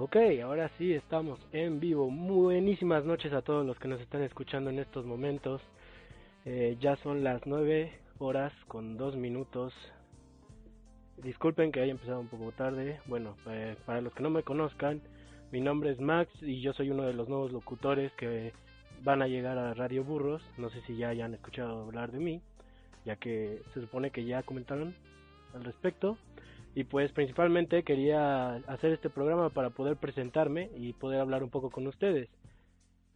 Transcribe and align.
Ok, 0.00 0.16
ahora 0.44 0.70
sí 0.78 0.94
estamos 0.94 1.40
en 1.50 1.80
vivo. 1.80 2.08
Buenísimas 2.08 3.04
noches 3.04 3.32
a 3.32 3.42
todos 3.42 3.66
los 3.66 3.76
que 3.80 3.88
nos 3.88 4.00
están 4.00 4.22
escuchando 4.22 4.70
en 4.70 4.78
estos 4.78 5.04
momentos. 5.04 5.60
Eh, 6.44 6.76
ya 6.78 6.94
son 6.98 7.24
las 7.24 7.44
9 7.46 7.90
horas 8.20 8.52
con 8.68 8.96
2 8.96 9.16
minutos. 9.16 9.74
Disculpen 11.16 11.72
que 11.72 11.80
haya 11.80 11.90
empezado 11.90 12.20
un 12.20 12.28
poco 12.28 12.52
tarde. 12.52 13.00
Bueno, 13.06 13.34
eh, 13.48 13.74
para 13.86 14.00
los 14.00 14.14
que 14.14 14.22
no 14.22 14.30
me 14.30 14.44
conozcan, 14.44 15.02
mi 15.50 15.60
nombre 15.60 15.90
es 15.90 15.98
Max 15.98 16.30
y 16.42 16.60
yo 16.60 16.72
soy 16.74 16.90
uno 16.90 17.02
de 17.02 17.14
los 17.14 17.28
nuevos 17.28 17.50
locutores 17.50 18.12
que 18.12 18.52
van 19.02 19.20
a 19.20 19.26
llegar 19.26 19.58
a 19.58 19.74
Radio 19.74 20.04
Burros. 20.04 20.44
No 20.58 20.70
sé 20.70 20.80
si 20.82 20.96
ya 20.96 21.08
hayan 21.08 21.34
escuchado 21.34 21.82
hablar 21.82 22.12
de 22.12 22.20
mí, 22.20 22.40
ya 23.04 23.16
que 23.16 23.62
se 23.74 23.80
supone 23.80 24.12
que 24.12 24.24
ya 24.24 24.44
comentaron 24.44 24.94
al 25.54 25.64
respecto. 25.64 26.16
Y 26.78 26.84
pues 26.84 27.10
principalmente 27.10 27.82
quería 27.82 28.54
hacer 28.68 28.92
este 28.92 29.10
programa 29.10 29.50
para 29.50 29.70
poder 29.70 29.96
presentarme 29.96 30.70
y 30.76 30.92
poder 30.92 31.20
hablar 31.20 31.42
un 31.42 31.50
poco 31.50 31.70
con 31.70 31.88
ustedes. 31.88 32.28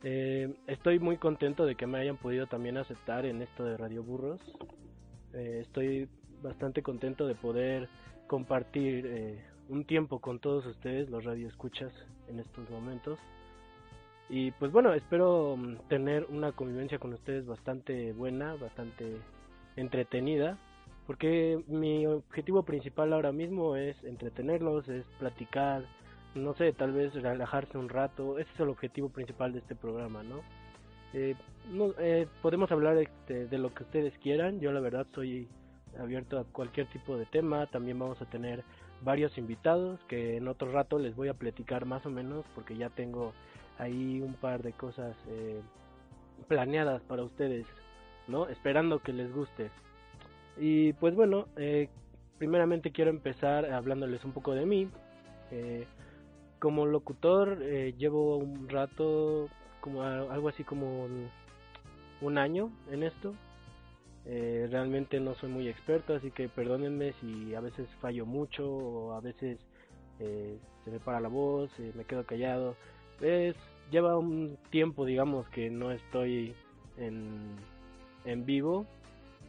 Eh, 0.02 0.52
estoy 0.66 0.98
muy 0.98 1.16
contento 1.16 1.64
de 1.64 1.76
que 1.76 1.86
me 1.86 1.98
hayan 1.98 2.16
podido 2.16 2.48
también 2.48 2.76
aceptar 2.76 3.24
en 3.24 3.40
esto 3.40 3.64
de 3.64 3.76
Radio 3.76 4.02
Burros. 4.02 4.40
Eh, 5.32 5.60
estoy 5.62 6.08
bastante 6.42 6.82
contento 6.82 7.28
de 7.28 7.36
poder 7.36 7.88
compartir 8.26 9.06
eh, 9.06 9.44
un 9.68 9.84
tiempo 9.84 10.18
con 10.18 10.40
todos 10.40 10.66
ustedes, 10.66 11.08
los 11.08 11.22
radioescuchas, 11.22 11.92
en 12.26 12.40
estos 12.40 12.68
momentos. 12.68 13.20
Y 14.28 14.50
pues 14.50 14.72
bueno, 14.72 14.92
espero 14.92 15.56
mm, 15.56 15.88
tener 15.88 16.26
una 16.30 16.50
convivencia 16.50 16.98
con 16.98 17.12
ustedes 17.12 17.46
bastante 17.46 18.12
buena, 18.12 18.56
bastante 18.56 19.18
entretenida, 19.76 20.58
porque 21.12 21.62
mi 21.66 22.06
objetivo 22.06 22.62
principal 22.62 23.12
ahora 23.12 23.32
mismo 23.32 23.76
es 23.76 24.02
entretenerlos, 24.02 24.88
es 24.88 25.04
platicar, 25.18 25.84
no 26.34 26.54
sé, 26.54 26.72
tal 26.72 26.92
vez 26.92 27.12
relajarse 27.12 27.76
un 27.76 27.90
rato, 27.90 28.38
ese 28.38 28.50
es 28.54 28.60
el 28.60 28.70
objetivo 28.70 29.10
principal 29.10 29.52
de 29.52 29.58
este 29.58 29.74
programa, 29.74 30.22
¿no? 30.22 30.40
Eh, 31.12 31.34
no, 31.70 31.92
eh, 31.98 32.26
podemos 32.40 32.72
hablar 32.72 32.96
este, 32.96 33.46
de 33.46 33.58
lo 33.58 33.74
que 33.74 33.82
ustedes 33.82 34.16
quieran, 34.22 34.58
yo 34.58 34.72
la 34.72 34.80
verdad 34.80 35.06
soy 35.14 35.48
abierto 36.00 36.38
a 36.38 36.44
cualquier 36.44 36.86
tipo 36.86 37.18
de 37.18 37.26
tema, 37.26 37.66
también 37.66 37.98
vamos 37.98 38.22
a 38.22 38.30
tener 38.30 38.64
varios 39.02 39.36
invitados 39.36 40.00
que 40.08 40.38
en 40.38 40.48
otro 40.48 40.72
rato 40.72 40.98
les 40.98 41.14
voy 41.14 41.28
a 41.28 41.34
platicar 41.34 41.84
más 41.84 42.06
o 42.06 42.10
menos 42.10 42.46
porque 42.54 42.74
ya 42.74 42.88
tengo 42.88 43.34
ahí 43.76 44.22
un 44.22 44.32
par 44.32 44.62
de 44.62 44.72
cosas 44.72 45.14
eh, 45.28 45.60
planeadas 46.48 47.02
para 47.02 47.22
ustedes, 47.22 47.66
¿no? 48.28 48.48
Esperando 48.48 49.00
que 49.00 49.12
les 49.12 49.30
guste. 49.34 49.70
Y 50.56 50.92
pues 50.94 51.14
bueno, 51.14 51.46
eh, 51.56 51.88
primeramente 52.38 52.92
quiero 52.92 53.10
empezar 53.10 53.72
hablándoles 53.72 54.24
un 54.24 54.32
poco 54.32 54.52
de 54.54 54.66
mí. 54.66 54.88
Eh, 55.50 55.86
como 56.58 56.86
locutor 56.86 57.58
eh, 57.60 57.94
llevo 57.98 58.36
un 58.36 58.68
rato, 58.68 59.48
como 59.80 60.02
algo 60.02 60.48
así 60.48 60.62
como 60.62 61.04
un, 62.20 62.38
año 62.38 62.70
en 62.90 63.02
esto. 63.02 63.34
Eh, 64.24 64.68
realmente 64.70 65.18
no 65.18 65.34
soy 65.34 65.50
muy 65.50 65.68
experto, 65.68 66.14
así 66.14 66.30
que 66.30 66.48
perdónenme 66.48 67.14
si 67.14 67.52
a 67.56 67.60
veces 67.60 67.88
fallo 68.00 68.24
mucho 68.24 68.70
o 68.70 69.12
a 69.12 69.20
veces 69.20 69.58
eh, 70.20 70.56
se 70.84 70.90
me 70.92 71.00
para 71.00 71.18
la 71.18 71.28
voz, 71.28 71.68
eh, 71.80 71.92
me 71.96 72.04
quedo 72.04 72.24
callado. 72.24 72.76
Es, 73.20 73.56
lleva 73.90 74.16
un 74.16 74.56
tiempo, 74.70 75.04
digamos, 75.04 75.48
que 75.48 75.68
no 75.68 75.90
estoy 75.90 76.54
en, 76.96 77.56
en 78.24 78.44
vivo. 78.46 78.86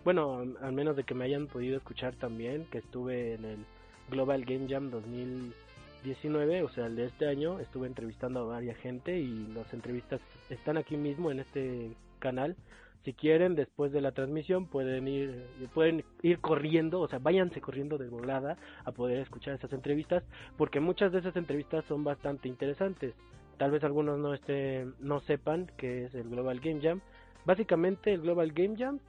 Bueno, 0.04 0.44
al 0.62 0.74
menos 0.74 0.98
de 0.98 1.06
que 1.06 1.14
me 1.14 1.24
hayan 1.24 1.48
podido 1.48 1.78
escuchar 1.78 2.14
también, 2.16 2.66
que 2.66 2.80
estuve 2.80 3.36
en 3.36 3.46
el 3.46 3.66
Global 4.10 4.44
Game 4.44 4.68
Jam 4.68 4.92
2019, 4.92 6.64
o 6.64 6.70
sea, 6.70 6.88
el 6.88 6.98
de 6.98 7.06
este 7.06 7.26
año, 7.26 7.60
estuve 7.60 7.88
entrevistando 7.88 8.42
a 8.42 8.44
varias 8.44 8.78
gente 8.80 9.18
y 9.18 9.48
las 9.54 9.74
entrevistas 9.74 10.20
están 10.50 10.76
aquí 10.76 10.98
mismo 10.98 11.32
en 11.32 11.40
este 11.40 11.92
canal. 12.20 12.58
Si 13.06 13.14
quieren 13.14 13.56
después 13.56 13.94
de 13.94 14.02
la 14.02 14.12
transmisión 14.12 14.66
pueden 14.66 15.08
ir 15.10 15.46
pueden 15.74 16.06
ir 16.22 16.40
corriendo 16.40 17.02
o 17.02 17.08
sea 17.10 17.20
váyanse 17.20 17.60
corriendo 17.60 17.98
de 17.98 18.08
volada 18.08 18.56
a 18.86 18.94
poder 18.94 19.20
escuchar 19.20 19.56
esas 19.56 19.74
entrevistas 19.74 20.24
porque 20.58 20.80
muchas 20.80 21.12
de 21.12 21.20
esas 21.20 21.36
entrevistas 21.36 21.84
son 21.86 22.06
bastante 22.06 22.48
interesantes. 22.48 23.14
Tal 23.58 23.72
vez 23.72 23.84
algunos 23.84 24.20
no 24.20 24.34
estén 24.34 24.96
no 25.02 25.20
sepan 25.20 25.70
que 25.76 26.06
es 26.06 26.16
el 26.16 26.30
Global 26.30 26.62
Game 26.62 26.80
Jam. 26.82 27.02
Básicamente 27.46 28.14
el 28.14 28.22
Global 28.22 28.54
Game 28.54 28.78
Jam 28.78 29.00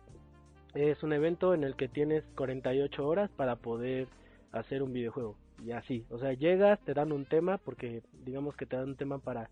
es 0.74 1.02
un 1.02 1.12
evento 1.12 1.54
en 1.54 1.64
el 1.64 1.76
que 1.76 1.88
tienes 1.88 2.24
48 2.36 3.06
horas 3.06 3.30
para 3.36 3.56
poder 3.56 4.08
hacer 4.52 4.82
un 4.82 4.92
videojuego 4.92 5.36
y 5.64 5.72
así 5.72 6.04
o 6.10 6.18
sea 6.18 6.32
llegas 6.32 6.80
te 6.84 6.94
dan 6.94 7.12
un 7.12 7.26
tema 7.26 7.58
porque 7.58 8.02
digamos 8.24 8.56
que 8.56 8.66
te 8.66 8.76
dan 8.76 8.90
un 8.90 8.96
tema 8.96 9.18
para 9.18 9.50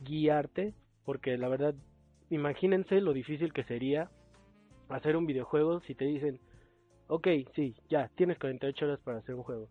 guiarte 0.00 0.74
porque 1.04 1.36
la 1.36 1.48
verdad 1.48 1.74
imagínense 2.30 3.00
lo 3.00 3.12
difícil 3.12 3.52
que 3.52 3.64
sería 3.64 4.10
hacer 4.88 5.16
un 5.16 5.26
videojuego 5.26 5.80
si 5.80 5.94
te 5.94 6.04
dicen, 6.04 6.40
ok, 7.08 7.28
sí, 7.54 7.74
ya, 7.88 8.08
tienes 8.14 8.38
48 8.38 8.84
horas 8.84 9.00
para 9.00 9.18
hacer 9.18 9.34
un 9.34 9.42
juego. 9.42 9.68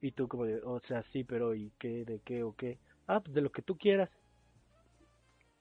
Y 0.00 0.12
tú 0.12 0.28
como 0.28 0.44
de, 0.44 0.60
o 0.62 0.80
sea, 0.80 1.02
sí, 1.12 1.24
pero 1.24 1.54
¿y 1.54 1.72
qué? 1.78 2.04
¿De 2.04 2.20
qué 2.24 2.42
o 2.42 2.54
qué? 2.54 2.78
Ah, 3.06 3.20
pues 3.20 3.34
de 3.34 3.40
lo 3.40 3.50
que 3.50 3.62
tú 3.62 3.76
quieras. 3.76 4.10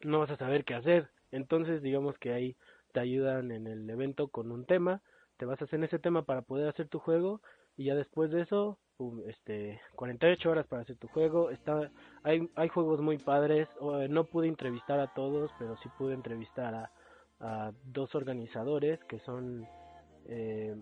No 0.02 0.20
vas 0.20 0.30
a 0.30 0.38
saber 0.38 0.66
qué 0.66 0.76
hacer. 0.76 1.10
Entonces, 1.32 1.82
digamos 1.82 2.18
que 2.20 2.34
ahí 2.34 2.56
te 2.96 3.02
ayudan 3.02 3.52
en 3.52 3.68
el 3.68 3.90
evento 3.90 4.30
con 4.30 4.54
un 4.54 4.64
tema, 4.66 5.02
te 5.36 5.46
a 5.46 5.52
hacer 5.52 5.84
ese 5.84 6.00
tema 6.00 6.24
para 6.24 6.44
poder 6.44 6.70
hacer 6.70 6.88
tu 6.88 7.00
juego 7.00 7.42
y 7.76 7.84
ya 7.84 7.96
después 7.96 8.32
de 8.32 8.44
eso 8.44 8.80
este 9.28 9.82
48 9.96 10.50
horas 10.50 10.66
para 10.68 10.84
hacer 10.84 10.96
tu 10.96 11.10
juego 11.10 11.50
está 11.52 11.92
hay 12.24 12.50
hay 12.56 12.70
juegos 12.70 13.02
muy 13.02 13.18
padres 13.18 13.68
eh, 13.82 14.08
no 14.10 14.24
pude 14.24 14.48
entrevistar 14.48 15.02
a 15.02 15.14
todos 15.14 15.52
pero 15.60 15.76
sí 15.84 15.90
pude 15.98 16.14
entrevistar 16.14 16.74
a, 16.74 16.92
a 17.42 17.74
dos 17.84 18.16
organizadores 18.16 19.04
que 19.10 19.20
son 19.20 19.68
eh, 20.28 20.74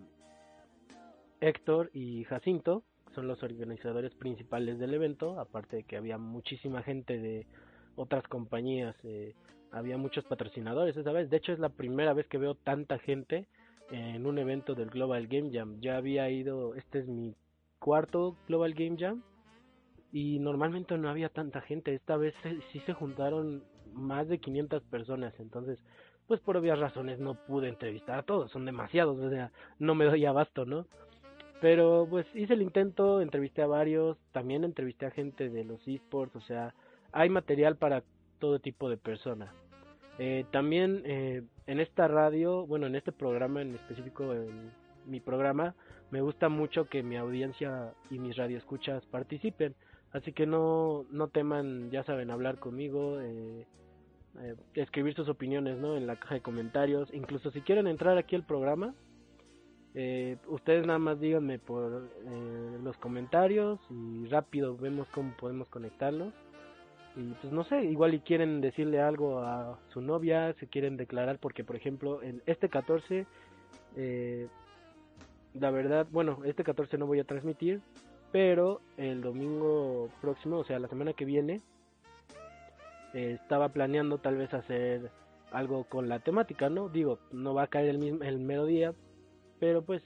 Héctor 1.42 1.90
y 1.94 2.26
Jacinto 2.26 2.84
son 3.16 3.28
los 3.28 3.42
organizadores 3.42 4.14
principales 4.14 4.78
del 4.78 4.94
evento 4.94 5.40
aparte 5.40 5.78
de 5.78 5.84
que 5.84 5.98
había 5.98 6.20
muchísima 6.20 6.84
gente 6.84 7.18
de 7.18 7.48
otras 7.96 8.28
compañías 8.28 8.96
eh, 9.04 9.34
había 9.74 9.98
muchos 9.98 10.24
patrocinadores 10.26 10.96
esa 10.96 11.12
vez 11.12 11.30
de 11.30 11.38
hecho 11.38 11.52
es 11.52 11.60
la 11.60 11.70
primera 11.70 12.14
vez 12.14 12.28
que 12.28 12.38
veo 12.38 12.56
tanta 12.56 13.00
gente 13.00 13.48
en 13.92 14.26
un 14.26 14.38
evento 14.38 14.76
del 14.76 14.90
Global 14.90 15.28
Game 15.28 15.52
Jam 15.52 15.80
ya 15.82 15.98
había 15.98 16.30
ido 16.30 16.76
este 16.76 17.00
es 17.00 17.08
mi 17.08 17.36
cuarto 17.80 18.38
Global 18.48 18.74
Game 18.74 18.96
Jam 18.98 19.22
y 20.14 20.38
normalmente 20.40 20.96
no 20.98 21.10
había 21.10 21.30
tanta 21.30 21.60
gente. 21.62 21.94
Esta 21.94 22.16
vez 22.16 22.36
sí 22.72 22.80
se 22.86 22.94
juntaron 22.94 23.64
más 23.94 24.30
de 24.30 24.38
500 24.38 24.84
personas, 24.84 25.34
entonces 25.40 25.80
pues 26.28 26.40
por 26.40 26.56
obvias 26.56 26.80
razones 26.80 27.20
no 27.20 27.36
pude 27.36 27.68
entrevistar 27.68 28.20
a 28.20 28.24
todos, 28.24 28.50
son 28.52 28.66
demasiados, 28.66 29.20
o 29.20 29.30
sea, 29.30 29.52
no 29.78 29.94
me 29.94 30.06
doy 30.06 30.26
abasto, 30.26 30.66
¿no? 30.66 30.88
Pero 31.60 32.08
pues 32.10 32.26
hice 32.34 32.54
el 32.54 32.62
intento, 32.62 33.22
entrevisté 33.22 33.62
a 33.62 33.68
varios, 33.68 34.18
también 34.32 34.64
entrevisté 34.64 35.06
a 35.06 35.12
gente 35.12 35.50
de 35.50 35.66
los 35.66 35.86
esports, 35.86 36.36
o 36.36 36.42
sea, 36.42 36.74
hay 37.12 37.30
material 37.30 37.76
para 37.76 38.04
todo 38.40 38.60
tipo 38.60 38.90
de 38.90 38.98
personas. 38.98 39.54
Eh, 40.20 40.46
también 40.52 41.02
eh, 41.06 41.44
en 41.66 41.80
esta 41.80 42.08
radio, 42.08 42.66
bueno, 42.68 42.88
en 42.88 42.96
este 42.96 43.12
programa 43.12 43.62
en 43.62 43.76
específico, 43.76 44.34
en 44.34 44.72
mi 45.06 45.20
programa, 45.20 45.76
me 46.12 46.22
gusta 46.22 46.50
mucho 46.50 46.86
que 46.86 47.02
mi 47.04 47.18
audiencia 47.18 47.94
y 48.12 48.20
mis 48.20 48.36
radioescuchas 48.36 49.06
participen. 49.08 49.76
Así 50.12 50.32
que 50.32 50.46
no, 50.46 51.06
no 51.10 51.28
teman, 51.30 51.90
ya 51.90 52.04
saben, 52.04 52.30
hablar 52.30 52.60
conmigo, 52.60 53.20
eh, 53.20 53.66
eh, 54.40 54.56
escribir 54.76 55.16
sus 55.16 55.28
opiniones 55.28 55.80
¿no? 55.80 55.98
en 55.98 56.06
la 56.06 56.18
caja 56.18 56.36
de 56.36 56.42
comentarios. 56.42 57.10
Incluso 57.14 57.50
si 57.50 57.62
quieren 57.62 57.88
entrar 57.88 58.18
aquí 58.20 58.36
al 58.36 58.46
programa, 58.46 58.94
eh, 59.96 60.38
ustedes 60.48 60.86
nada 60.86 61.00
más 61.00 61.20
díganme 61.20 61.58
por 61.58 62.12
los 62.84 62.98
comentarios 62.98 63.80
y 63.90 64.28
rápido 64.28 64.78
vemos 64.78 65.08
cómo 65.10 65.36
podemos 65.36 65.68
conectarlos. 65.70 66.34
Y 67.16 67.34
pues 67.42 67.54
no 67.54 67.64
sé, 67.64 67.84
igual 67.84 68.14
y 68.16 68.20
quieren 68.20 68.60
decirle 68.60 69.00
algo 69.00 69.40
a 69.40 69.78
su 69.90 70.02
novia, 70.02 70.54
se 70.60 70.68
quieren 70.68 70.98
declarar, 70.98 71.38
porque 71.40 71.64
por 71.64 71.76
ejemplo, 71.76 72.24
en 72.24 72.42
este 72.48 72.70
14 72.70 73.28
eh, 73.96 74.48
la 75.54 75.72
verdad, 75.72 76.08
bueno, 76.12 76.40
este 76.46 76.64
14 76.64 76.98
no 76.98 77.06
voy 77.06 77.20
a 77.20 77.26
transmitir, 77.26 77.82
pero 78.32 78.82
el 78.98 79.22
domingo 79.22 80.10
próximo, 80.22 80.58
o 80.58 80.64
sea, 80.64 80.80
la 80.80 80.88
semana 80.88 81.14
que 81.14 81.26
viene, 81.26 81.62
estaba 83.14 83.70
planeando 83.70 84.18
tal 84.18 84.38
vez 84.38 84.54
hacer 84.54 85.12
algo 85.52 85.84
con 85.84 86.10
la 86.10 86.20
temática, 86.20 86.70
¿no? 86.70 86.90
Digo, 86.90 87.20
no 87.32 87.54
va 87.54 87.64
a 87.64 87.68
caer 87.68 87.90
el 87.90 88.00
mismo 88.00 88.24
el 88.24 88.40
mero 88.40 88.66
día, 88.66 88.96
pero 89.60 89.84
pues 89.84 90.02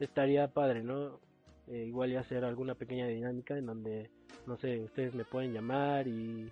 estaría 0.00 0.48
padre, 0.48 0.82
¿no? 0.82 1.20
Eh, 1.68 1.84
igual 1.86 2.10
y 2.10 2.16
hacer 2.16 2.44
alguna 2.44 2.74
pequeña 2.74 3.06
dinámica 3.06 3.56
en 3.56 3.66
donde, 3.66 4.10
no 4.46 4.56
sé, 4.58 4.80
ustedes 4.80 5.14
me 5.14 5.24
pueden 5.24 5.52
llamar 5.52 6.06
y 6.06 6.50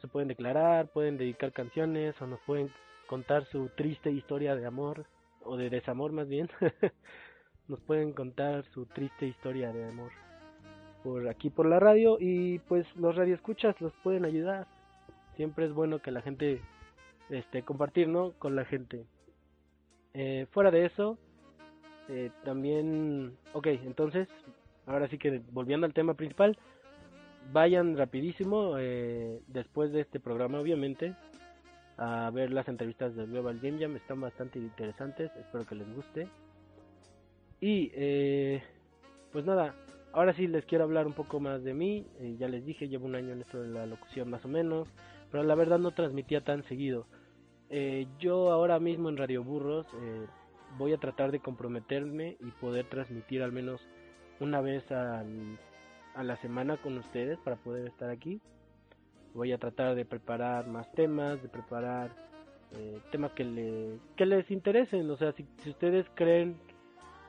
se 0.00 0.08
pueden 0.08 0.28
declarar, 0.28 0.88
pueden 0.88 1.18
dedicar 1.18 1.52
canciones 1.52 2.20
o 2.20 2.26
nos 2.26 2.40
pueden 2.40 2.70
contar 3.06 3.44
su 3.46 3.68
triste 3.70 4.10
historia 4.10 4.54
de 4.54 4.66
amor 4.66 5.06
o 5.42 5.56
de 5.56 5.70
desamor 5.70 6.12
más 6.12 6.28
bien. 6.28 6.48
nos 7.68 7.80
pueden 7.80 8.12
contar 8.12 8.64
su 8.72 8.86
triste 8.86 9.26
historia 9.26 9.72
de 9.72 9.88
amor. 9.88 10.10
por 11.02 11.28
aquí 11.28 11.50
por 11.50 11.66
la 11.66 11.78
radio 11.78 12.16
y 12.18 12.58
pues 12.60 12.86
los 12.96 13.14
radioescuchas 13.14 13.80
los 13.80 13.92
pueden 14.02 14.24
ayudar. 14.24 14.66
Siempre 15.36 15.66
es 15.66 15.72
bueno 15.72 16.00
que 16.00 16.10
la 16.10 16.22
gente 16.22 16.60
este 17.30 17.62
compartir, 17.62 18.08
¿no? 18.08 18.32
Con 18.38 18.56
la 18.56 18.64
gente. 18.64 19.04
Eh, 20.14 20.46
fuera 20.50 20.70
de 20.70 20.86
eso, 20.86 21.18
eh, 22.08 22.30
también, 22.44 23.36
ok, 23.52 23.66
entonces, 23.66 24.28
ahora 24.86 25.08
sí 25.08 25.18
que 25.18 25.42
volviendo 25.52 25.86
al 25.86 25.92
tema 25.92 26.14
principal, 26.14 26.58
vayan 27.52 27.96
rapidísimo 27.96 28.76
eh, 28.78 29.40
después 29.46 29.92
de 29.92 30.00
este 30.00 30.20
programa, 30.20 30.60
obviamente, 30.60 31.14
a 31.98 32.30
ver 32.30 32.52
las 32.52 32.68
entrevistas 32.68 33.14
del 33.16 33.26
Global 33.30 33.58
Game 33.60 33.78
Jam, 33.78 33.96
están 33.96 34.20
bastante 34.20 34.58
interesantes, 34.58 35.30
espero 35.36 35.66
que 35.66 35.74
les 35.74 35.94
guste. 35.94 36.28
Y 37.60 37.90
eh, 37.94 38.62
pues 39.32 39.44
nada, 39.44 39.74
ahora 40.12 40.32
sí 40.32 40.46
les 40.46 40.64
quiero 40.64 40.84
hablar 40.84 41.06
un 41.06 41.12
poco 41.12 41.40
más 41.40 41.64
de 41.64 41.74
mí, 41.74 42.06
eh, 42.20 42.36
ya 42.38 42.48
les 42.48 42.64
dije, 42.64 42.88
llevo 42.88 43.06
un 43.06 43.16
año 43.16 43.32
en 43.32 43.40
esto 43.40 43.60
de 43.60 43.68
la 43.68 43.84
locución 43.86 44.30
más 44.30 44.44
o 44.44 44.48
menos, 44.48 44.88
pero 45.32 45.42
la 45.42 45.56
verdad 45.56 45.78
no 45.78 45.90
transmitía 45.90 46.42
tan 46.42 46.62
seguido. 46.64 47.06
Eh, 47.68 48.06
yo 48.20 48.52
ahora 48.52 48.78
mismo 48.78 49.08
en 49.08 49.16
Radio 49.16 49.42
Burros 49.42 49.86
voy 50.78 50.92
a 50.92 50.98
tratar 50.98 51.32
de 51.32 51.40
comprometerme 51.40 52.36
y 52.40 52.50
poder 52.60 52.86
transmitir 52.86 53.42
al 53.42 53.52
menos 53.52 53.80
una 54.38 54.60
vez 54.60 54.84
a 56.14 56.22
la 56.22 56.36
semana 56.36 56.76
con 56.76 56.96
ustedes 56.98 57.38
para 57.38 57.56
poder 57.56 57.86
estar 57.86 58.10
aquí 58.10 58.40
voy 59.34 59.52
a 59.52 59.58
tratar 59.58 59.94
de 59.94 60.04
preparar 60.04 60.66
más 60.66 60.90
temas, 60.92 61.40
de 61.42 61.48
preparar 61.48 62.10
eh, 62.72 63.00
temas 63.10 63.32
que, 63.32 63.44
le, 63.44 63.98
que 64.16 64.26
les 64.26 64.50
interesen. 64.50 65.08
O 65.10 65.16
sea, 65.16 65.32
si, 65.32 65.46
si 65.62 65.70
ustedes 65.70 66.06
creen 66.14 66.56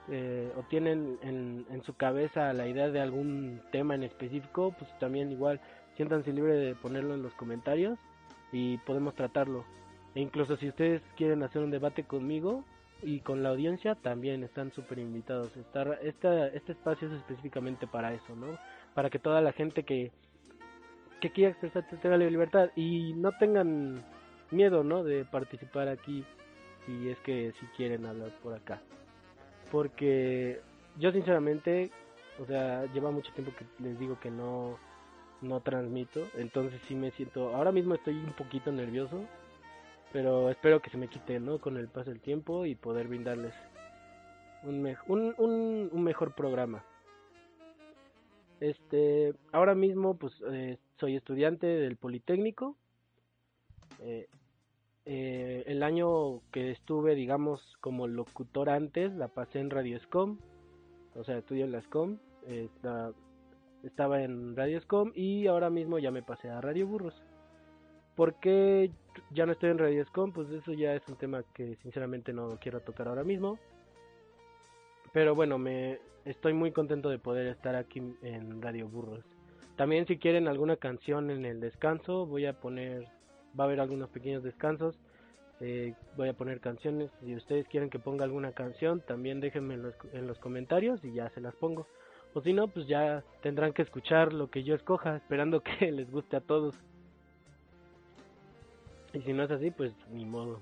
eh, 0.09 0.51
o 0.57 0.63
tienen 0.63 1.19
en, 1.21 1.65
en, 1.69 1.83
su 1.83 1.93
cabeza 1.93 2.51
la 2.53 2.67
idea 2.67 2.89
de 2.89 2.99
algún 2.99 3.61
tema 3.71 3.95
en 3.95 4.03
específico, 4.03 4.73
pues 4.77 4.89
también 4.99 5.31
igual 5.31 5.61
siéntanse 5.95 6.33
libre 6.33 6.55
de 6.55 6.75
ponerlo 6.75 7.13
en 7.13 7.21
los 7.21 7.33
comentarios 7.35 7.97
y 8.51 8.77
podemos 8.79 9.13
tratarlo. 9.13 9.65
E 10.15 10.21
incluso 10.21 10.57
si 10.57 10.69
ustedes 10.69 11.03
quieren 11.15 11.43
hacer 11.43 11.61
un 11.61 11.69
debate 11.69 12.03
conmigo 12.03 12.65
y 13.01 13.19
con 13.21 13.43
la 13.43 13.49
audiencia, 13.49 13.95
también 13.95 14.43
están 14.43 14.71
súper 14.71 14.99
invitados. 14.99 15.55
Estar, 15.57 15.99
este, 16.03 16.55
este 16.57 16.73
espacio 16.73 17.07
es 17.07 17.13
específicamente 17.15 17.87
para 17.87 18.13
eso, 18.13 18.35
¿no? 18.35 18.57
Para 18.93 19.09
que 19.09 19.19
toda 19.19 19.41
la 19.41 19.51
gente 19.53 19.83
que 19.83 20.11
que 21.19 21.31
quiera 21.31 21.51
expresarse 21.51 21.97
tenga 21.97 22.17
la 22.17 22.25
libertad 22.25 22.69
y 22.75 23.13
no 23.13 23.31
tengan 23.33 24.03
miedo, 24.51 24.83
¿no? 24.83 25.03
De 25.03 25.25
participar 25.25 25.87
aquí 25.87 26.23
si 26.85 27.09
es 27.09 27.17
que 27.19 27.53
si 27.59 27.65
quieren 27.77 28.05
hablar 28.05 28.31
por 28.41 28.53
acá. 28.53 28.81
Porque 29.71 30.61
yo 30.97 31.11
sinceramente, 31.11 31.91
o 32.41 32.45
sea, 32.45 32.85
lleva 32.93 33.11
mucho 33.11 33.31
tiempo 33.33 33.51
que 33.57 33.65
les 33.83 33.99
digo 33.99 34.19
que 34.19 34.31
no 34.31 34.77
no 35.41 35.61
transmito, 35.61 36.27
entonces 36.35 36.81
sí 36.89 36.95
me 36.95 37.11
siento, 37.11 37.55
ahora 37.55 37.71
mismo 37.71 37.95
estoy 37.95 38.13
un 38.13 38.33
poquito 38.33 38.73
nervioso, 38.73 39.21
pero 40.11 40.49
espero 40.49 40.81
que 40.81 40.89
se 40.89 40.97
me 40.97 41.07
quite, 41.07 41.39
¿no? 41.39 41.59
Con 41.59 41.77
el 41.77 41.87
paso 41.87 42.09
del 42.09 42.19
tiempo 42.19 42.65
y 42.65 42.75
poder 42.75 43.07
brindarles 43.07 43.53
un, 44.63 44.85
un, 45.07 45.35
un, 45.37 45.89
un 45.91 46.03
mejor 46.03 46.33
programa. 46.35 46.83
Este, 48.59 49.33
ahora 49.51 49.73
mismo, 49.75 50.17
pues, 50.17 50.33
eh, 50.51 50.77
soy 50.99 51.15
estudiante 51.15 51.65
del 51.65 51.95
Politécnico. 51.95 52.75
Eh, 53.99 54.27
eh, 55.05 55.63
el 55.65 55.81
año 55.83 56.41
que 56.51 56.71
estuve, 56.71 57.15
digamos, 57.15 57.61
como 57.79 58.07
locutor 58.07 58.69
antes, 58.69 59.13
la 59.13 59.29
pasé 59.29 59.59
en 59.59 59.69
Radio 59.69 59.99
Scom. 59.99 60.37
O 61.15 61.23
sea, 61.23 61.37
estudio 61.37 61.65
en 61.65 61.71
la 61.71 61.81
SCOM. 61.81 62.17
estaba 63.83 64.21
en 64.21 64.55
Radio 64.55 64.79
Scom 64.81 65.11
y 65.15 65.47
ahora 65.47 65.69
mismo 65.69 65.99
ya 65.99 66.11
me 66.11 66.21
pasé 66.21 66.49
a 66.49 66.61
Radio 66.61 66.85
Burros. 66.87 67.15
¿Por 68.19 68.33
qué 68.33 68.91
ya 69.31 69.45
no 69.45 69.53
estoy 69.53 69.69
en 69.69 69.77
Radio 69.77 70.03
Scom? 70.07 70.33
Pues 70.33 70.49
eso 70.49 70.73
ya 70.73 70.93
es 70.93 71.07
un 71.07 71.15
tema 71.15 71.41
que 71.53 71.77
sinceramente 71.77 72.33
no 72.33 72.59
quiero 72.59 72.81
tocar 72.81 73.07
ahora 73.07 73.23
mismo. 73.23 73.57
Pero 75.13 75.35
bueno, 75.35 75.57
me 75.57 75.99
estoy 76.25 76.51
muy 76.51 76.73
contento 76.73 77.07
de 77.07 77.17
poder 77.17 77.47
estar 77.47 77.77
aquí 77.77 78.01
en 78.21 78.61
Radio 78.61 78.89
Burros. 78.89 79.23
También 79.77 80.05
si 80.05 80.17
quieren 80.17 80.49
alguna 80.49 80.75
canción 80.75 81.31
en 81.31 81.45
el 81.45 81.61
descanso, 81.61 82.25
voy 82.25 82.45
a 82.45 82.59
poner, 82.59 83.05
va 83.57 83.63
a 83.63 83.67
haber 83.67 83.79
algunos 83.79 84.09
pequeños 84.09 84.43
descansos. 84.43 84.99
Eh, 85.61 85.93
voy 86.17 86.27
a 86.27 86.33
poner 86.33 86.59
canciones. 86.59 87.11
Si 87.21 87.33
ustedes 87.33 87.69
quieren 87.69 87.89
que 87.89 87.99
ponga 87.99 88.25
alguna 88.25 88.51
canción, 88.51 88.99
también 88.99 89.39
déjenme 89.39 89.75
en 89.75 90.27
los 90.27 90.39
comentarios 90.39 91.01
y 91.05 91.13
ya 91.13 91.29
se 91.29 91.39
las 91.39 91.55
pongo. 91.55 91.87
O 92.33 92.41
si 92.41 92.51
no, 92.51 92.67
pues 92.67 92.85
ya 92.85 93.23
tendrán 93.41 93.71
que 93.71 93.81
escuchar 93.81 94.33
lo 94.33 94.51
que 94.51 94.63
yo 94.63 94.75
escoja, 94.75 95.15
esperando 95.15 95.63
que 95.79 95.89
les 95.89 96.11
guste 96.11 96.35
a 96.35 96.41
todos. 96.41 96.75
Y 99.13 99.21
si 99.21 99.33
no 99.33 99.43
es 99.43 99.51
así, 99.51 99.71
pues 99.71 99.93
ni 100.11 100.25
modo. 100.25 100.61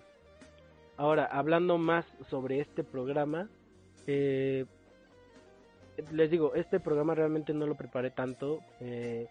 Ahora, 0.96 1.26
hablando 1.26 1.78
más 1.78 2.06
sobre 2.30 2.60
este 2.60 2.84
programa, 2.84 3.50
eh, 4.08 4.66
les 6.12 6.32
digo, 6.32 6.56
este 6.56 6.80
programa 6.80 7.16
realmente 7.16 7.54
no 7.54 7.68
lo 7.68 7.76
preparé 7.76 8.12
tanto 8.12 8.62
eh, 8.80 9.28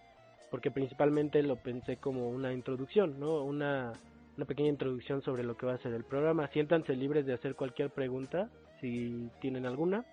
porque 0.50 0.70
principalmente 0.70 1.42
lo 1.42 1.56
pensé 1.56 1.96
como 1.96 2.28
una 2.28 2.52
introducción, 2.52 3.18
¿no? 3.18 3.42
Una, 3.42 3.92
una 4.36 4.46
pequeña 4.46 4.68
introducción 4.68 5.22
sobre 5.22 5.42
lo 5.44 5.56
que 5.56 5.66
va 5.66 5.74
a 5.74 5.78
ser 5.78 5.92
el 5.92 6.04
programa. 6.04 6.48
Siéntanse 6.48 6.94
libres 6.94 7.26
de 7.26 7.34
hacer 7.34 7.54
cualquier 7.54 7.90
pregunta 7.90 8.48
si 8.80 9.30
tienen 9.40 9.66
alguna. 9.66 10.04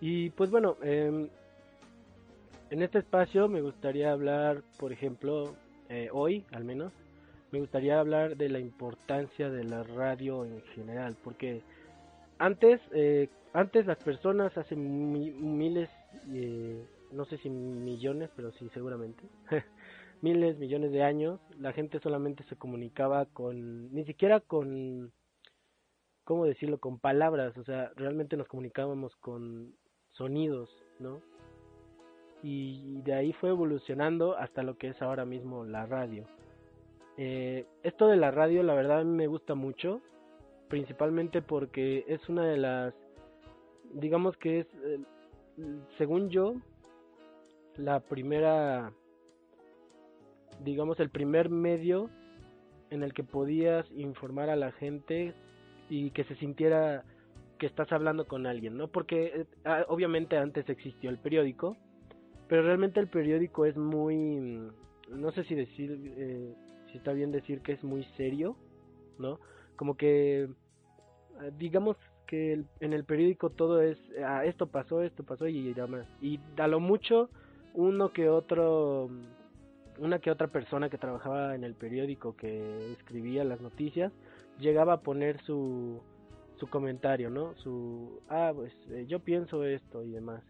Y 0.00 0.30
pues 0.30 0.50
bueno, 0.50 0.76
em, 0.82 1.28
en 2.70 2.82
este 2.82 2.98
espacio 2.98 3.48
me 3.48 3.60
gustaría 3.60 4.12
hablar, 4.12 4.62
por 4.78 4.92
ejemplo, 4.92 5.54
eh, 5.88 6.08
hoy 6.12 6.44
al 6.52 6.64
menos, 6.64 6.92
me 7.52 7.60
gustaría 7.60 7.98
hablar 7.98 8.36
de 8.36 8.48
la 8.48 8.60
importancia 8.60 9.50
de 9.50 9.64
la 9.64 9.82
radio 9.82 10.44
en 10.44 10.62
general, 10.74 11.16
porque 11.22 11.62
antes, 12.38 12.80
eh, 12.92 13.28
antes 13.52 13.86
las 13.86 13.98
personas 13.98 14.56
hace 14.56 14.76
miles, 14.76 15.90
eh, 16.32 16.84
no 17.12 17.24
sé 17.24 17.38
si 17.38 17.50
millones, 17.50 18.30
pero 18.36 18.52
sí 18.52 18.68
seguramente, 18.72 19.22
miles, 20.22 20.58
millones 20.58 20.92
de 20.92 21.02
años, 21.02 21.40
la 21.58 21.72
gente 21.72 21.98
solamente 22.00 22.44
se 22.44 22.56
comunicaba 22.56 23.26
con, 23.26 23.92
ni 23.92 24.04
siquiera 24.04 24.40
con, 24.40 25.12
¿cómo 26.24 26.46
decirlo? 26.46 26.78
Con 26.78 26.98
palabras, 26.98 27.56
o 27.58 27.64
sea, 27.64 27.90
realmente 27.96 28.36
nos 28.36 28.48
comunicábamos 28.48 29.16
con 29.16 29.74
sonidos, 30.10 30.70
¿no? 30.98 31.20
Y 32.42 33.02
de 33.02 33.12
ahí 33.12 33.32
fue 33.34 33.50
evolucionando 33.50 34.36
hasta 34.38 34.62
lo 34.62 34.78
que 34.78 34.88
es 34.88 35.02
ahora 35.02 35.24
mismo 35.26 35.64
la 35.64 35.84
radio. 35.84 36.26
Eh, 37.16 37.66
esto 37.82 38.08
de 38.08 38.16
la 38.16 38.30
radio, 38.30 38.62
la 38.62 38.74
verdad, 38.74 39.04
me 39.04 39.26
gusta 39.26 39.54
mucho 39.54 40.00
principalmente 40.70 41.42
porque 41.42 42.04
es 42.08 42.26
una 42.28 42.46
de 42.46 42.56
las, 42.56 42.94
digamos 43.92 44.36
que 44.38 44.60
es, 44.60 44.66
eh, 44.84 45.00
según 45.98 46.30
yo, 46.30 46.54
la 47.76 48.00
primera, 48.00 48.92
digamos, 50.64 50.98
el 51.00 51.10
primer 51.10 51.50
medio 51.50 52.08
en 52.90 53.02
el 53.02 53.12
que 53.12 53.24
podías 53.24 53.84
informar 53.90 54.48
a 54.48 54.56
la 54.56 54.72
gente 54.72 55.34
y 55.88 56.10
que 56.12 56.24
se 56.24 56.36
sintiera 56.36 57.04
que 57.58 57.66
estás 57.66 57.92
hablando 57.92 58.26
con 58.26 58.46
alguien, 58.46 58.76
¿no? 58.76 58.88
Porque 58.88 59.26
eh, 59.26 59.46
ah, 59.64 59.84
obviamente 59.88 60.38
antes 60.38 60.68
existió 60.68 61.10
el 61.10 61.18
periódico, 61.18 61.76
pero 62.48 62.62
realmente 62.62 63.00
el 63.00 63.08
periódico 63.08 63.66
es 63.66 63.76
muy, 63.76 64.70
no 65.10 65.32
sé 65.32 65.44
si 65.44 65.54
decir, 65.54 66.00
eh, 66.16 66.54
si 66.90 66.98
está 66.98 67.12
bien 67.12 67.32
decir 67.32 67.60
que 67.60 67.72
es 67.72 67.82
muy 67.84 68.04
serio, 68.16 68.56
¿no? 69.18 69.38
Como 69.76 69.96
que 69.96 70.42
eh, 70.42 71.52
digamos 71.58 71.96
que 72.26 72.64
en 72.80 72.92
el 72.92 73.04
periódico 73.04 73.50
todo 73.50 73.82
es 73.82 73.98
ah, 74.24 74.44
esto 74.44 74.68
pasó, 74.68 75.02
esto 75.02 75.24
pasó 75.24 75.48
y 75.48 75.72
demás. 75.72 76.06
Y 76.20 76.38
a 76.58 76.68
lo 76.68 76.80
mucho 76.80 77.30
uno 77.74 78.12
que 78.12 78.28
otro 78.28 79.10
una 79.98 80.18
que 80.18 80.30
otra 80.30 80.48
persona 80.48 80.88
que 80.88 80.98
trabajaba 80.98 81.54
en 81.54 81.64
el 81.64 81.74
periódico 81.74 82.36
que 82.36 82.92
escribía 82.92 83.44
las 83.44 83.60
noticias 83.60 84.12
llegaba 84.58 84.94
a 84.94 85.00
poner 85.00 85.42
su 85.42 86.00
su 86.58 86.68
comentario, 86.68 87.30
¿no? 87.30 87.54
Su 87.56 88.20
ah, 88.28 88.52
pues 88.54 88.72
eh, 88.90 89.06
yo 89.08 89.20
pienso 89.20 89.64
esto 89.64 90.04
y 90.04 90.10
demás. 90.10 90.42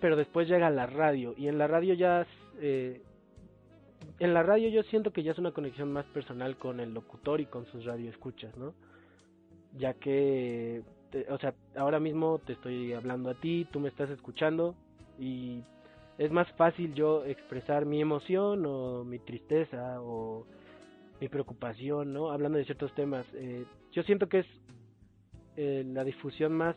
Pero 0.00 0.14
después 0.14 0.48
llega 0.48 0.70
la 0.70 0.86
radio 0.86 1.34
y 1.36 1.48
en 1.48 1.58
la 1.58 1.66
radio 1.66 1.94
ya 1.94 2.26
eh, 2.60 3.02
en 4.18 4.34
la 4.34 4.42
radio 4.42 4.68
yo 4.68 4.82
siento 4.84 5.12
que 5.12 5.22
ya 5.22 5.32
es 5.32 5.38
una 5.38 5.52
conexión 5.52 5.92
más 5.92 6.06
personal 6.06 6.56
con 6.56 6.80
el 6.80 6.92
locutor 6.92 7.40
y 7.40 7.46
con 7.46 7.66
sus 7.66 7.84
radioescuchas, 7.84 8.56
¿no? 8.56 8.74
ya 9.76 9.94
que, 9.94 10.82
o 11.30 11.38
sea, 11.38 11.54
ahora 11.76 12.00
mismo 12.00 12.38
te 12.38 12.54
estoy 12.54 12.92
hablando 12.92 13.30
a 13.30 13.34
ti, 13.34 13.66
tú 13.70 13.80
me 13.80 13.88
estás 13.88 14.10
escuchando 14.10 14.74
y 15.18 15.62
es 16.16 16.30
más 16.30 16.50
fácil 16.52 16.94
yo 16.94 17.24
expresar 17.24 17.84
mi 17.84 18.00
emoción 18.00 18.64
o 18.66 19.04
mi 19.04 19.18
tristeza 19.18 20.00
o 20.00 20.46
mi 21.20 21.28
preocupación, 21.28 22.12
¿no? 22.12 22.30
Hablando 22.30 22.58
de 22.58 22.64
ciertos 22.64 22.94
temas. 22.94 23.26
Eh, 23.34 23.64
yo 23.92 24.02
siento 24.04 24.28
que 24.28 24.40
es 24.40 24.46
eh, 25.56 25.84
la 25.86 26.04
difusión 26.04 26.52
más 26.52 26.76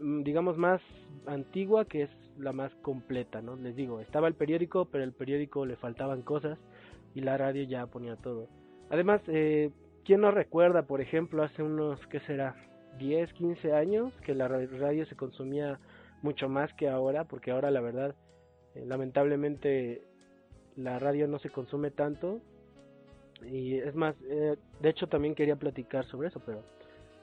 digamos, 0.00 0.56
más 0.56 0.80
antigua 1.26 1.84
que 1.84 2.02
es 2.02 2.10
la 2.38 2.52
más 2.52 2.72
completa, 2.82 3.42
¿no? 3.42 3.56
Les 3.56 3.76
digo, 3.76 4.00
estaba 4.00 4.28
el 4.28 4.34
periódico, 4.34 4.86
pero 4.86 5.04
el 5.04 5.12
periódico 5.12 5.66
le 5.66 5.76
faltaban 5.76 6.22
cosas 6.22 6.58
y 7.14 7.20
la 7.20 7.36
radio 7.36 7.62
ya 7.64 7.86
ponía 7.86 8.16
todo. 8.16 8.48
Además, 8.90 9.20
eh, 9.26 9.70
¿quién 10.04 10.20
no 10.20 10.30
recuerda, 10.30 10.82
por 10.86 11.00
ejemplo, 11.00 11.42
hace 11.42 11.62
unos, 11.62 12.04
¿qué 12.06 12.20
será? 12.20 12.56
10, 12.98 13.32
15 13.34 13.72
años 13.74 14.12
que 14.24 14.34
la 14.34 14.48
radio 14.48 15.06
se 15.06 15.16
consumía 15.16 15.78
mucho 16.22 16.48
más 16.48 16.72
que 16.74 16.88
ahora, 16.88 17.24
porque 17.24 17.50
ahora 17.50 17.70
la 17.70 17.80
verdad, 17.80 18.14
eh, 18.74 18.84
lamentablemente, 18.86 20.02
la 20.76 20.98
radio 20.98 21.28
no 21.28 21.38
se 21.38 21.50
consume 21.50 21.90
tanto. 21.90 22.40
Y 23.46 23.74
es 23.74 23.94
más, 23.94 24.16
eh, 24.28 24.56
de 24.80 24.88
hecho 24.88 25.06
también 25.06 25.34
quería 25.34 25.56
platicar 25.56 26.04
sobre 26.06 26.28
eso, 26.28 26.40
pero 26.44 26.62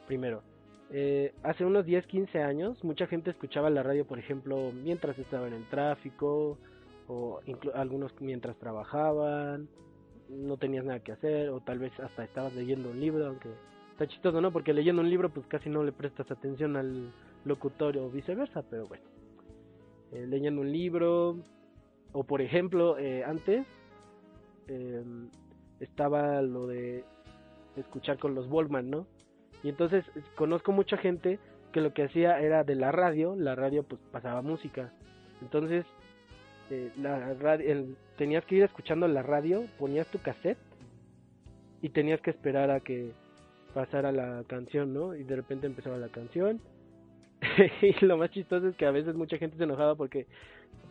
primero, 0.08 0.42
eh, 0.92 1.34
hace 1.44 1.66
unos 1.66 1.86
10, 1.86 2.06
15 2.06 2.42
años, 2.42 2.84
mucha 2.84 3.08
gente 3.08 3.32
escuchaba 3.32 3.70
la 3.70 3.84
radio, 3.84 4.06
por 4.06 4.20
ejemplo, 4.20 4.72
mientras 4.72 5.18
estaba 5.18 5.48
en 5.48 5.54
el 5.54 5.68
tráfico, 5.70 6.58
o 7.08 7.40
algunos 7.74 8.14
mientras 8.20 8.58
trabajaban, 8.58 9.68
no 10.30 10.58
tenías 10.58 10.86
nada 10.86 11.00
que 11.02 11.12
hacer, 11.12 11.50
o 11.50 11.60
tal 11.60 11.80
vez 11.80 11.92
hasta 12.00 12.24
estabas 12.24 12.54
leyendo 12.56 12.90
un 12.90 13.00
libro, 13.00 13.28
aunque 13.28 13.50
está 13.92 14.08
chistoso, 14.08 14.42
¿no? 14.42 14.52
Porque 14.52 14.74
leyendo 14.74 15.02
un 15.02 15.10
libro, 15.10 15.30
pues 15.30 15.46
casi 15.48 15.70
no 15.70 15.84
le 15.84 15.92
prestas 15.92 16.30
atención 16.32 16.76
al 16.76 17.12
locutor 17.46 17.98
o 17.98 18.10
viceversa, 18.10 18.64
pero 18.70 18.88
bueno. 18.88 19.04
Eh, 20.12 20.26
leyendo 20.28 20.62
un 20.62 20.72
libro, 20.72 21.38
o 22.12 22.24
por 22.24 22.42
ejemplo, 22.42 22.98
eh, 22.98 23.24
antes 23.24 23.66
em, 24.68 25.30
estaba 25.80 26.42
lo 26.42 26.68
de 26.68 27.04
escuchar 27.76 28.18
con 28.18 28.36
los 28.36 28.48
Wallman, 28.48 28.90
¿no? 28.90 29.08
Y 29.66 29.70
entonces 29.70 30.06
conozco 30.36 30.72
mucha 30.72 30.96
gente 30.96 31.40
que 31.74 31.82
lo 31.82 31.92
que 31.92 32.04
hacía 32.04 32.40
era 32.40 32.64
de 32.64 32.76
la 32.76 32.92
radio, 32.92 33.36
la 33.36 33.56
radio 33.56 33.82
pues 33.82 34.00
pasaba 34.12 34.44
música. 34.44 34.94
Entonces, 35.42 35.88
eh, 36.70 36.92
la 37.02 37.34
radio, 37.34 37.88
tenías 38.16 38.46
que 38.46 38.58
ir 38.58 38.64
escuchando 38.64 39.08
la 39.08 39.24
radio, 39.24 39.66
ponías 39.80 40.06
tu 40.12 40.20
cassette 40.20 40.60
y 41.82 41.90
tenías 41.90 42.22
que 42.22 42.30
esperar 42.30 42.70
a 42.70 42.80
que 42.80 43.12
pasara 43.74 44.12
la 44.12 44.44
canción, 44.46 44.94
¿no? 44.94 45.16
Y 45.16 45.24
de 45.24 45.36
repente 45.36 45.66
empezaba 45.66 45.98
la 45.98 46.10
canción. 46.10 46.62
y 47.82 48.06
lo 48.06 48.18
más 48.18 48.30
chistoso 48.30 48.68
es 48.68 48.76
que 48.76 48.86
a 48.86 48.92
veces 48.92 49.16
mucha 49.16 49.40
gente 49.40 49.58
se 49.58 49.64
enojaba 49.64 49.96
porque 49.96 50.28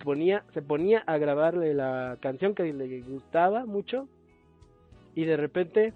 ponía, 0.03 0.43
se 0.53 0.63
ponía 0.63 1.05
a 1.07 1.17
grabarle 1.17 1.75
la 1.75 2.19
canción 2.21 2.57
que 2.57 2.73
le 2.73 3.03
gustaba 3.03 3.67
mucho 3.67 4.09
y 5.15 5.27
de 5.27 5.37
repente 5.37 5.93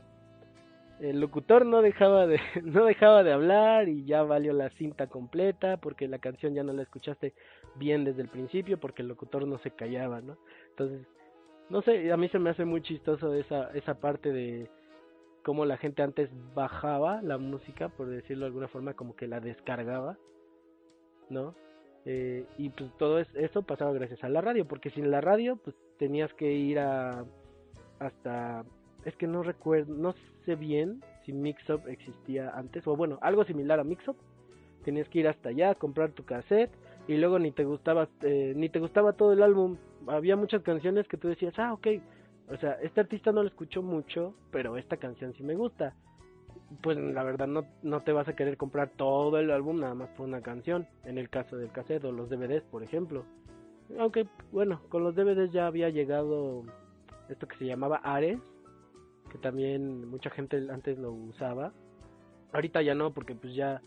el 1.01 1.21
locutor 1.21 1.65
no 1.67 1.83
dejaba 1.83 2.27
de 2.27 2.41
no 2.65 2.85
dejaba 2.85 3.23
de 3.23 3.33
hablar 3.33 3.89
y 3.89 4.05
ya 4.05 4.23
valió 4.23 4.53
la 4.53 4.71
cinta 4.71 5.07
completa 5.07 5.77
porque 5.77 6.09
la 6.09 6.19
canción 6.19 6.55
ya 6.55 6.63
no 6.63 6.73
la 6.73 6.83
escuchaste 6.83 7.35
bien 7.77 8.05
desde 8.05 8.23
el 8.23 8.29
principio 8.29 8.79
porque 8.79 9.03
el 9.03 9.09
locutor 9.09 9.47
no 9.47 9.59
se 9.59 9.71
callaba, 9.71 10.21
¿no? 10.21 10.39
Entonces, 10.71 11.07
no 11.69 11.83
sé, 11.83 12.13
a 12.13 12.17
mí 12.17 12.29
se 12.29 12.39
me 12.39 12.51
hace 12.51 12.65
muy 12.65 12.83
chistoso 12.83 13.35
esa 13.35 13.71
esa 13.75 14.01
parte 14.01 14.33
de 14.33 14.71
cómo 15.43 15.65
la 15.65 15.79
gente 15.79 16.03
antes 16.03 16.31
bajaba 16.55 17.23
la 17.23 17.39
música, 17.39 17.89
por 17.89 18.09
decirlo 18.09 18.45
de 18.45 18.49
alguna 18.49 18.69
forma, 18.69 18.95
como 18.95 19.17
que 19.17 19.27
la 19.27 19.41
descargaba, 19.41 20.19
¿no? 21.31 21.55
Eh, 22.05 22.45
y 22.59 22.71
pues 22.71 22.91
todo 22.99 23.19
eso 23.19 23.63
pasaba 23.63 23.93
gracias 23.93 24.23
a 24.25 24.29
la 24.29 24.41
radio, 24.41 24.67
porque 24.67 24.91
sin 24.91 25.11
la 25.11 25.21
radio, 25.21 25.57
pues 25.57 25.77
tenías 25.99 26.33
que 26.35 26.53
ir 26.53 26.79
a 26.79 27.25
hasta 27.99 28.65
es 29.09 29.17
que 29.17 29.27
no 29.27 29.43
recuerdo, 29.43 29.95
no 29.95 30.15
sé 30.45 30.55
bien 30.55 31.03
si 31.25 31.33
Mixup 31.33 31.87
existía 31.89 32.51
antes, 32.51 32.87
o 32.87 32.97
bueno, 32.97 33.19
algo 33.23 33.45
similar 33.45 33.81
a 33.81 33.85
Mixup. 33.85 34.17
Tenías 34.85 35.09
que 35.09 35.21
ir 35.21 35.29
hasta 35.29 35.51
allá, 35.51 35.75
comprar 35.75 36.13
tu 36.13 36.25
cassette 36.25 36.71
y 37.07 37.17
luego 37.17 37.39
ni 37.39 37.51
te 37.51 37.65
gustaba, 37.65 38.09
eh, 38.23 38.53
ni 38.57 38.69
te 38.69 38.79
gustaba 38.79 39.13
todo 39.13 39.33
el 39.33 39.43
álbum. 39.43 39.77
Había 40.07 40.37
muchas 40.37 40.63
canciones 40.63 41.09
que 41.09 41.17
tú 41.17 41.29
decías, 41.29 41.59
ah, 41.59 41.73
ok, 41.73 41.87
o 42.51 42.57
sea, 42.57 42.73
este 42.83 43.01
artista 43.01 43.33
no 43.33 43.43
lo 43.43 43.49
escucho 43.49 43.83
mucho, 43.83 44.35
pero 44.51 44.77
esta 44.77 44.97
canción 44.97 45.35
sí 45.35 45.43
me 45.43 45.55
gusta. 45.55 45.95
Pues 46.83 46.97
la 46.97 47.23
verdad 47.23 47.47
no, 47.47 47.65
no 47.83 48.01
te 48.01 48.13
vas 48.13 48.29
a 48.29 48.37
querer 48.37 48.57
comprar 48.57 48.91
todo 48.91 49.39
el 49.39 49.51
álbum 49.51 49.81
nada 49.81 49.95
más 49.95 50.09
por 50.11 50.27
una 50.27 50.43
canción, 50.43 50.87
en 51.05 51.19
el 51.19 51.29
caso 51.29 51.57
del 51.57 51.73
cassette 51.73 52.05
o 52.05 52.13
los 52.13 52.29
DVDs, 52.29 52.63
por 52.71 52.83
ejemplo. 52.83 53.25
Aunque, 53.99 54.27
bueno, 54.53 54.81
con 54.89 55.03
los 55.03 55.15
DVDs 55.15 55.51
ya 55.51 55.67
había 55.67 55.89
llegado 55.89 56.65
esto 57.29 57.49
que 57.49 57.57
se 57.57 57.67
llamaba 57.67 58.01
Ares, 58.03 58.39
que 59.29 59.39
también 59.39 60.09
mucha 60.09 60.31
gente 60.31 60.67
antes 60.71 60.99
lo 60.99 61.13
usaba. 61.13 61.73
Ahorita 62.53 62.83
ya 62.83 62.95
no, 62.95 63.13
porque 63.13 63.35
pues 63.35 63.55
ya 63.55 63.83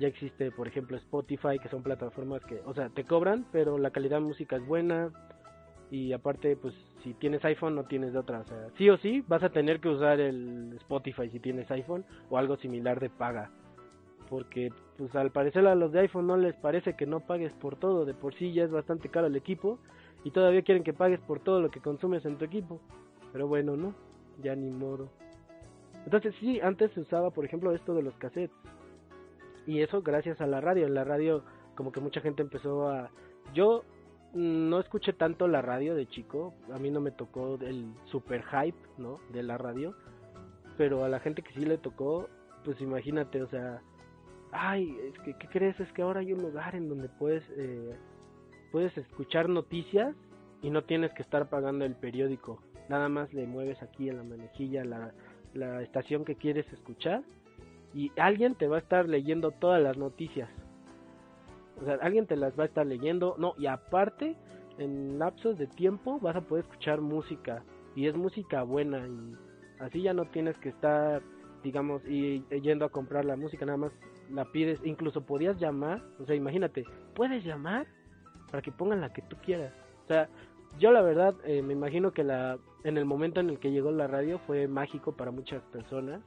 ya 0.00 0.08
existe, 0.08 0.50
por 0.50 0.66
ejemplo, 0.66 0.96
Spotify, 0.96 1.58
que 1.62 1.68
son 1.68 1.82
plataformas 1.82 2.42
que, 2.46 2.60
o 2.64 2.74
sea, 2.74 2.88
te 2.88 3.04
cobran, 3.04 3.46
pero 3.52 3.78
la 3.78 3.90
calidad 3.90 4.16
de 4.16 4.24
música 4.24 4.56
es 4.56 4.66
buena. 4.66 5.10
Y 5.90 6.12
aparte, 6.12 6.56
pues 6.56 6.74
si 7.02 7.14
tienes 7.14 7.44
iPhone 7.44 7.74
no 7.74 7.84
tienes 7.84 8.12
de 8.12 8.18
otra. 8.18 8.40
O 8.40 8.44
sea, 8.44 8.68
sí 8.78 8.88
o 8.88 8.96
sí 8.96 9.22
vas 9.28 9.42
a 9.42 9.50
tener 9.50 9.80
que 9.80 9.88
usar 9.88 10.18
el 10.20 10.72
Spotify 10.80 11.28
si 11.30 11.40
tienes 11.40 11.70
iPhone 11.70 12.04
o 12.30 12.38
algo 12.38 12.56
similar 12.56 12.98
de 12.98 13.10
paga. 13.10 13.50
Porque 14.28 14.72
pues 14.96 15.14
al 15.16 15.32
parecer 15.32 15.66
a 15.66 15.74
los 15.74 15.92
de 15.92 16.00
iPhone 16.00 16.28
no 16.28 16.36
les 16.36 16.54
parece 16.54 16.94
que 16.94 17.06
no 17.06 17.20
pagues 17.20 17.52
por 17.54 17.76
todo. 17.76 18.04
De 18.04 18.14
por 18.14 18.34
sí 18.34 18.52
ya 18.52 18.64
es 18.64 18.70
bastante 18.70 19.08
caro 19.08 19.26
el 19.26 19.36
equipo. 19.36 19.78
Y 20.22 20.30
todavía 20.30 20.62
quieren 20.62 20.84
que 20.84 20.92
pagues 20.92 21.20
por 21.20 21.40
todo 21.40 21.60
lo 21.60 21.70
que 21.70 21.80
consumes 21.80 22.24
en 22.24 22.38
tu 22.38 22.44
equipo. 22.44 22.80
Pero 23.32 23.48
bueno, 23.48 23.76
¿no? 23.76 23.94
Ya 24.42 24.54
ni 24.54 24.70
modo. 24.70 25.08
Entonces 26.04 26.34
sí, 26.40 26.60
antes 26.60 26.90
se 26.92 27.00
usaba, 27.00 27.30
por 27.30 27.44
ejemplo, 27.44 27.74
esto 27.74 27.94
de 27.94 28.02
los 28.02 28.14
cassettes. 28.16 28.56
Y 29.66 29.82
eso 29.82 30.02
gracias 30.02 30.40
a 30.40 30.46
la 30.46 30.60
radio. 30.60 30.86
En 30.86 30.94
la 30.94 31.04
radio 31.04 31.44
como 31.74 31.92
que 31.92 32.00
mucha 32.00 32.20
gente 32.20 32.42
empezó 32.42 32.88
a... 32.88 33.10
Yo 33.54 33.84
no 34.32 34.80
escuché 34.80 35.12
tanto 35.12 35.48
la 35.48 35.62
radio 35.62 35.94
de 35.94 36.08
chico. 36.08 36.54
A 36.72 36.78
mí 36.78 36.90
no 36.90 37.00
me 37.00 37.10
tocó 37.10 37.58
el 37.60 37.92
super 38.06 38.42
hype, 38.44 38.78
¿no? 38.98 39.18
De 39.32 39.42
la 39.42 39.58
radio. 39.58 39.94
Pero 40.76 41.04
a 41.04 41.08
la 41.08 41.20
gente 41.20 41.42
que 41.42 41.52
sí 41.52 41.64
le 41.64 41.78
tocó, 41.78 42.28
pues 42.64 42.80
imagínate, 42.80 43.42
o 43.42 43.48
sea... 43.48 43.82
Ay, 44.52 44.96
es 45.04 45.18
que, 45.20 45.34
¿qué 45.34 45.46
crees? 45.46 45.78
Es 45.78 45.92
que 45.92 46.02
ahora 46.02 46.20
hay 46.20 46.32
un 46.32 46.42
lugar 46.42 46.74
en 46.74 46.88
donde 46.88 47.08
puedes... 47.08 47.44
Eh, 47.56 47.96
puedes 48.72 48.96
escuchar 48.96 49.48
noticias 49.48 50.14
y 50.62 50.70
no 50.70 50.84
tienes 50.84 51.12
que 51.14 51.22
estar 51.22 51.48
pagando 51.48 51.84
el 51.84 51.96
periódico 51.96 52.60
nada 52.90 53.08
más 53.08 53.32
le 53.32 53.46
mueves 53.46 53.80
aquí 53.82 54.08
en 54.08 54.16
la 54.16 54.24
manejilla 54.24 54.84
la, 54.84 55.14
la 55.54 55.80
estación 55.80 56.24
que 56.24 56.34
quieres 56.34 56.70
escuchar 56.72 57.22
y 57.94 58.10
alguien 58.16 58.56
te 58.56 58.66
va 58.66 58.76
a 58.76 58.80
estar 58.80 59.08
leyendo 59.08 59.52
todas 59.52 59.80
las 59.80 59.96
noticias. 59.96 60.50
O 61.80 61.84
sea, 61.84 61.94
alguien 62.02 62.26
te 62.26 62.36
las 62.36 62.58
va 62.58 62.64
a 62.64 62.66
estar 62.66 62.84
leyendo, 62.84 63.36
no, 63.38 63.54
y 63.58 63.66
aparte, 63.66 64.36
en 64.78 65.18
lapsos 65.18 65.56
de 65.56 65.68
tiempo 65.68 66.18
vas 66.20 66.34
a 66.34 66.40
poder 66.40 66.64
escuchar 66.64 67.00
música 67.00 67.62
y 67.94 68.06
es 68.06 68.16
música 68.16 68.62
buena 68.64 69.06
y 69.06 69.36
así 69.78 70.02
ya 70.02 70.12
no 70.12 70.24
tienes 70.26 70.58
que 70.58 70.70
estar, 70.70 71.22
digamos, 71.62 72.02
y, 72.08 72.44
yendo 72.62 72.84
a 72.84 72.90
comprar 72.90 73.24
la 73.24 73.36
música, 73.36 73.64
nada 73.64 73.78
más 73.78 73.92
la 74.30 74.44
pides, 74.46 74.80
incluso 74.84 75.24
podías 75.24 75.58
llamar, 75.60 76.02
o 76.18 76.26
sea, 76.26 76.34
imagínate, 76.34 76.84
puedes 77.14 77.44
llamar 77.44 77.86
para 78.50 78.62
que 78.62 78.72
pongan 78.72 79.00
la 79.00 79.12
que 79.12 79.22
tú 79.22 79.36
quieras. 79.44 79.72
O 80.04 80.06
sea, 80.08 80.28
yo 80.78 80.92
la 80.92 81.02
verdad 81.02 81.34
eh, 81.44 81.62
me 81.62 81.72
imagino 81.72 82.12
que 82.12 82.24
la 82.24 82.58
en 82.84 82.96
el 82.96 83.04
momento 83.04 83.40
en 83.40 83.50
el 83.50 83.58
que 83.58 83.70
llegó 83.70 83.90
la 83.90 84.06
radio 84.06 84.38
fue 84.46 84.66
mágico 84.68 85.12
para 85.12 85.30
muchas 85.30 85.62
personas. 85.64 86.22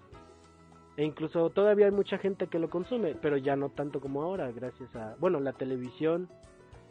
E 0.96 1.04
incluso 1.04 1.50
todavía 1.50 1.88
hay 1.88 1.92
mucha 1.92 2.20
gente 2.20 2.48
que 2.48 2.60
lo 2.60 2.70
consume 2.70 3.16
pero 3.16 3.38
ya 3.38 3.56
no 3.56 3.70
tanto 3.70 4.00
como 4.00 4.22
ahora 4.22 4.52
gracias 4.52 4.96
a 4.96 5.16
bueno 5.20 5.40
la 5.40 5.54
televisión 5.54 6.30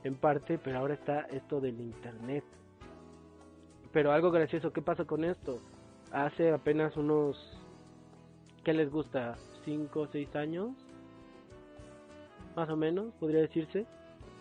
en 0.02 0.16
parte 0.16 0.58
pero 0.58 0.78
ahora 0.78 0.94
está 0.94 1.20
esto 1.30 1.60
del 1.60 1.80
internet. 1.80 2.44
Pero 3.92 4.10
algo 4.10 4.30
gracioso 4.30 4.72
qué 4.72 4.82
pasa 4.82 5.04
con 5.04 5.24
esto 5.24 5.60
hace 6.10 6.52
apenas 6.52 6.96
unos 6.96 7.36
qué 8.64 8.72
les 8.72 8.90
gusta 8.90 9.36
cinco 9.64 10.00
o 10.00 10.06
seis 10.08 10.34
años 10.34 10.70
más 12.56 12.68
o 12.68 12.76
menos 12.76 13.14
podría 13.20 13.40
decirse 13.40 13.86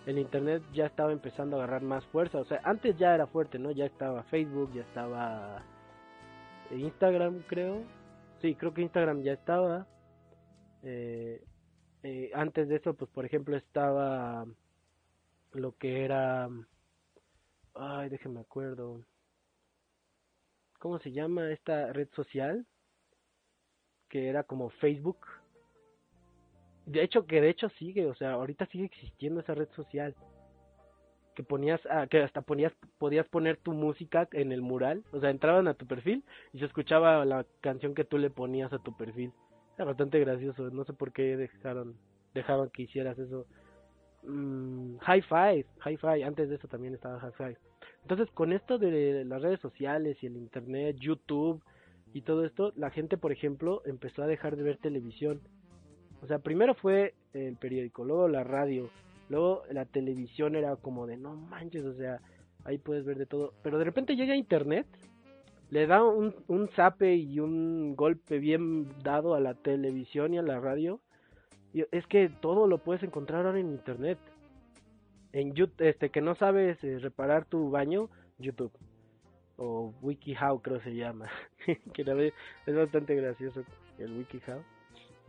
el 0.05 0.17
internet 0.17 0.63
ya 0.74 0.88
estaba 0.88 1.12
empezando 1.12 1.55
a 1.55 1.63
agarrar 1.63 1.84
más 1.84 2.05
fuerza. 2.08 2.39
O 2.39 2.46
sea, 2.46 2.62
antes 2.63 2.98
ya 2.98 3.13
era 3.13 3.27
fuerte, 3.27 3.60
¿no? 3.60 3.72
Ya 3.72 3.86
estaba 3.86 4.24
Facebook, 4.24 4.74
ya 4.74 4.81
estaba 4.81 5.63
Instagram, 6.72 7.43
creo. 7.48 7.84
Sí, 8.41 8.55
creo 8.55 8.74
que 8.74 8.81
Instagram 8.81 9.22
ya 9.22 9.34
estaba. 9.34 9.88
Eh, 10.84 11.43
eh, 12.03 12.31
antes 12.34 12.67
de 12.67 12.77
eso, 12.77 12.93
pues 12.96 13.12
por 13.12 13.25
ejemplo, 13.25 13.55
estaba 13.55 14.46
lo 15.53 15.77
que 15.77 16.03
era... 16.03 16.50
Ay, 17.75 18.10
déjenme 18.10 18.41
acuerdo. 18.41 19.05
¿Cómo 20.79 21.00
se 21.00 21.12
llama 21.12 21.51
esta 21.51 21.93
red 21.93 22.10
social? 22.15 22.65
Que 24.10 24.27
era 24.27 24.43
como 24.43 24.72
Facebook 24.72 25.20
de 26.91 27.03
hecho, 27.03 27.25
que 27.25 27.41
de 27.41 27.50
hecho 27.50 27.69
sigue, 27.69 28.05
o 28.07 28.15
sea, 28.15 28.33
ahorita 28.33 28.65
sigue 28.67 28.86
existiendo 28.86 29.41
esa 29.41 29.55
red 29.55 29.69
social. 29.75 30.15
Que 31.36 31.43
ponías, 31.43 31.79
ah, 31.89 32.07
que 32.07 32.21
hasta 32.21 32.41
ponías, 32.41 32.74
podías 32.98 33.25
poner 33.27 33.57
tu 33.57 33.71
música 33.74 34.27
en 34.33 34.51
el 34.51 34.62
mural, 34.62 35.03
o 35.12 35.19
sea, 35.19 35.29
entraban 35.29 35.67
a 35.67 35.74
tu 35.74 35.88
perfil 35.88 36.24
y 36.53 36.60
se 36.60 36.65
escuchaba 36.65 37.24
la 37.24 37.45
canción 37.62 37.95
que 37.95 38.03
tú 38.03 38.17
le 38.17 38.29
ponías 38.29 38.74
a 38.74 38.79
tu 38.79 38.95
perfil. 38.98 39.31
Era 39.75 39.86
bastante 39.86 40.19
gracioso, 40.19 40.69
no 40.69 40.83
sé 40.83 40.93
por 40.93 41.13
qué 41.13 41.38
dejaron 41.38 41.95
dejaban 42.33 42.69
que 42.69 42.83
hicieras 42.83 43.17
eso. 43.19 43.45
Mm, 44.24 44.98
Hi-Fi, 44.98 45.65
Hi-Fi, 45.86 46.24
antes 46.24 46.50
de 46.50 46.55
eso 46.55 46.67
también 46.67 46.93
estaba 46.93 47.19
Hi-Fi. 47.19 47.57
Entonces, 48.03 48.29
con 48.31 48.53
esto 48.53 48.77
de 48.77 49.25
las 49.25 49.41
redes 49.41 49.60
sociales 49.60 50.17
y 50.21 50.27
el 50.27 50.38
internet, 50.38 50.98
YouTube 51.00 51.63
y 52.13 52.21
todo 52.21 52.45
esto, 52.45 52.74
la 52.75 52.89
gente, 52.89 53.17
por 53.17 53.31
ejemplo, 53.31 53.81
empezó 53.86 54.24
a 54.24 54.27
dejar 54.27 54.55
de 54.55 54.63
ver 54.63 54.77
televisión. 54.77 55.41
O 56.21 56.27
sea, 56.27 56.39
primero 56.39 56.75
fue 56.75 57.13
el 57.33 57.55
periódico, 57.55 58.05
luego 58.05 58.27
la 58.27 58.43
radio, 58.43 58.89
luego 59.29 59.63
la 59.71 59.85
televisión 59.85 60.55
era 60.55 60.75
como 60.75 61.07
de 61.07 61.17
no 61.17 61.35
manches, 61.35 61.83
o 61.83 61.93
sea, 61.93 62.19
ahí 62.63 62.77
puedes 62.77 63.05
ver 63.05 63.17
de 63.17 63.25
todo. 63.25 63.53
Pero 63.63 63.79
de 63.79 63.85
repente 63.85 64.15
llega 64.15 64.35
internet, 64.35 64.85
le 65.69 65.87
da 65.87 66.03
un, 66.03 66.35
un 66.47 66.67
zape 66.69 67.15
y 67.15 67.39
un 67.39 67.95
golpe 67.95 68.39
bien 68.39 68.87
dado 69.03 69.33
a 69.33 69.39
la 69.39 69.55
televisión 69.55 70.33
y 70.33 70.37
a 70.37 70.43
la 70.43 70.59
radio. 70.59 70.99
Y 71.73 71.85
es 71.91 72.05
que 72.07 72.29
todo 72.29 72.67
lo 72.67 72.79
puedes 72.79 73.03
encontrar 73.03 73.45
ahora 73.45 73.59
en 73.59 73.71
internet. 73.71 74.19
En 75.31 75.53
YouTube, 75.53 75.81
este, 75.85 76.09
que 76.09 76.19
no 76.19 76.35
sabes 76.35 76.83
eh, 76.83 76.99
reparar 76.99 77.45
tu 77.45 77.69
baño, 77.69 78.09
YouTube. 78.37 78.73
O 79.55 79.93
WikiHow 80.01 80.61
creo 80.61 80.81
se 80.81 80.93
llama. 80.93 81.29
que 81.93 82.33
es 82.65 82.75
bastante 82.75 83.15
gracioso 83.15 83.63
el 83.97 84.17
WikiHow. 84.17 84.61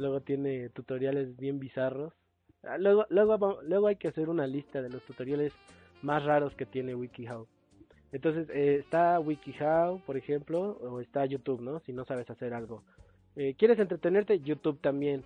Luego 0.03 0.21
tiene 0.21 0.69
tutoriales 0.71 1.37
bien 1.37 1.61
bizarros. 1.61 2.13
Ah, 2.65 2.77
luego, 2.77 3.07
luego, 3.09 3.61
luego 3.63 3.87
hay 3.87 3.97
que 3.97 4.09
hacer 4.09 4.29
una 4.29 4.49
lista 4.49 4.83
de 4.83 4.91
los 4.91 5.01
tutoriales 5.05 5.53
más 6.03 6.25
raros 6.25 6.55
que 6.57 6.67
tiene 6.67 6.97
WikiHow. 6.97 7.47
Entonces 8.11 8.49
eh, 8.51 8.79
está 8.81 9.21
WikiHow, 9.21 10.01
por 10.01 10.17
ejemplo, 10.17 10.77
o 10.81 11.01
está 11.01 11.25
YouTube, 11.25 11.61
¿no? 11.61 11.79
Si 11.81 11.93
no 11.93 12.05
sabes 12.05 12.29
hacer 12.31 12.53
algo. 12.53 12.83
Eh, 13.37 13.55
¿Quieres 13.57 13.79
entretenerte? 13.79 14.41
YouTube 14.41 14.81
también. 14.81 15.23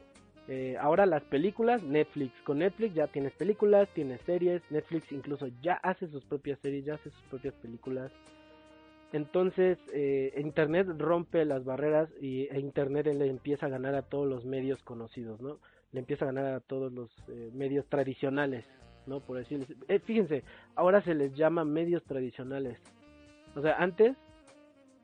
Eh, 0.47 0.77
ahora 0.79 1.07
las 1.07 1.25
películas, 1.25 1.83
Netflix. 1.83 2.33
Con 2.43 2.59
Netflix 2.59 2.95
ya 2.95 3.07
tienes 3.07 3.33
películas, 3.33 3.89
tienes 3.95 4.21
series. 4.27 4.63
Netflix 4.71 5.11
incluso 5.11 5.49
ya 5.63 5.75
hace 5.83 6.07
sus 6.07 6.23
propias 6.27 6.59
series, 6.61 6.85
ya 6.85 6.95
hace 6.95 7.09
sus 7.09 7.23
propias 7.31 7.55
películas. 7.55 8.13
Entonces, 9.13 9.79
Internet 10.37 10.89
rompe 10.99 11.45
las 11.45 11.65
barreras 11.65 12.11
y 12.21 12.49
e 12.51 12.59
Internet 12.59 13.07
le 13.07 13.29
empieza 13.29 13.67
a 13.67 13.69
ganar 13.69 13.95
a 13.95 14.03
todos 14.03 14.27
los 14.29 14.45
medios 14.45 14.83
conocidos, 14.83 15.41
¿no? 15.41 15.59
Le 15.93 16.01
empieza 16.01 16.25
a 16.25 16.33
ganar 16.33 16.47
a 16.55 16.61
todos 16.61 16.93
los 16.93 17.11
medios 17.53 17.87
tradicionales. 17.87 18.67
¿no? 19.07 19.21
Por 19.21 19.39
decirles. 19.39 19.69
Eh, 19.89 19.99
fíjense, 20.01 20.45
ahora 20.75 21.01
se 21.01 21.15
les 21.15 21.35
llama 21.35 21.65
medios 21.65 22.05
tradicionales. 22.05 22.79
O 23.55 23.63
sea, 23.63 23.77
antes, 23.79 24.17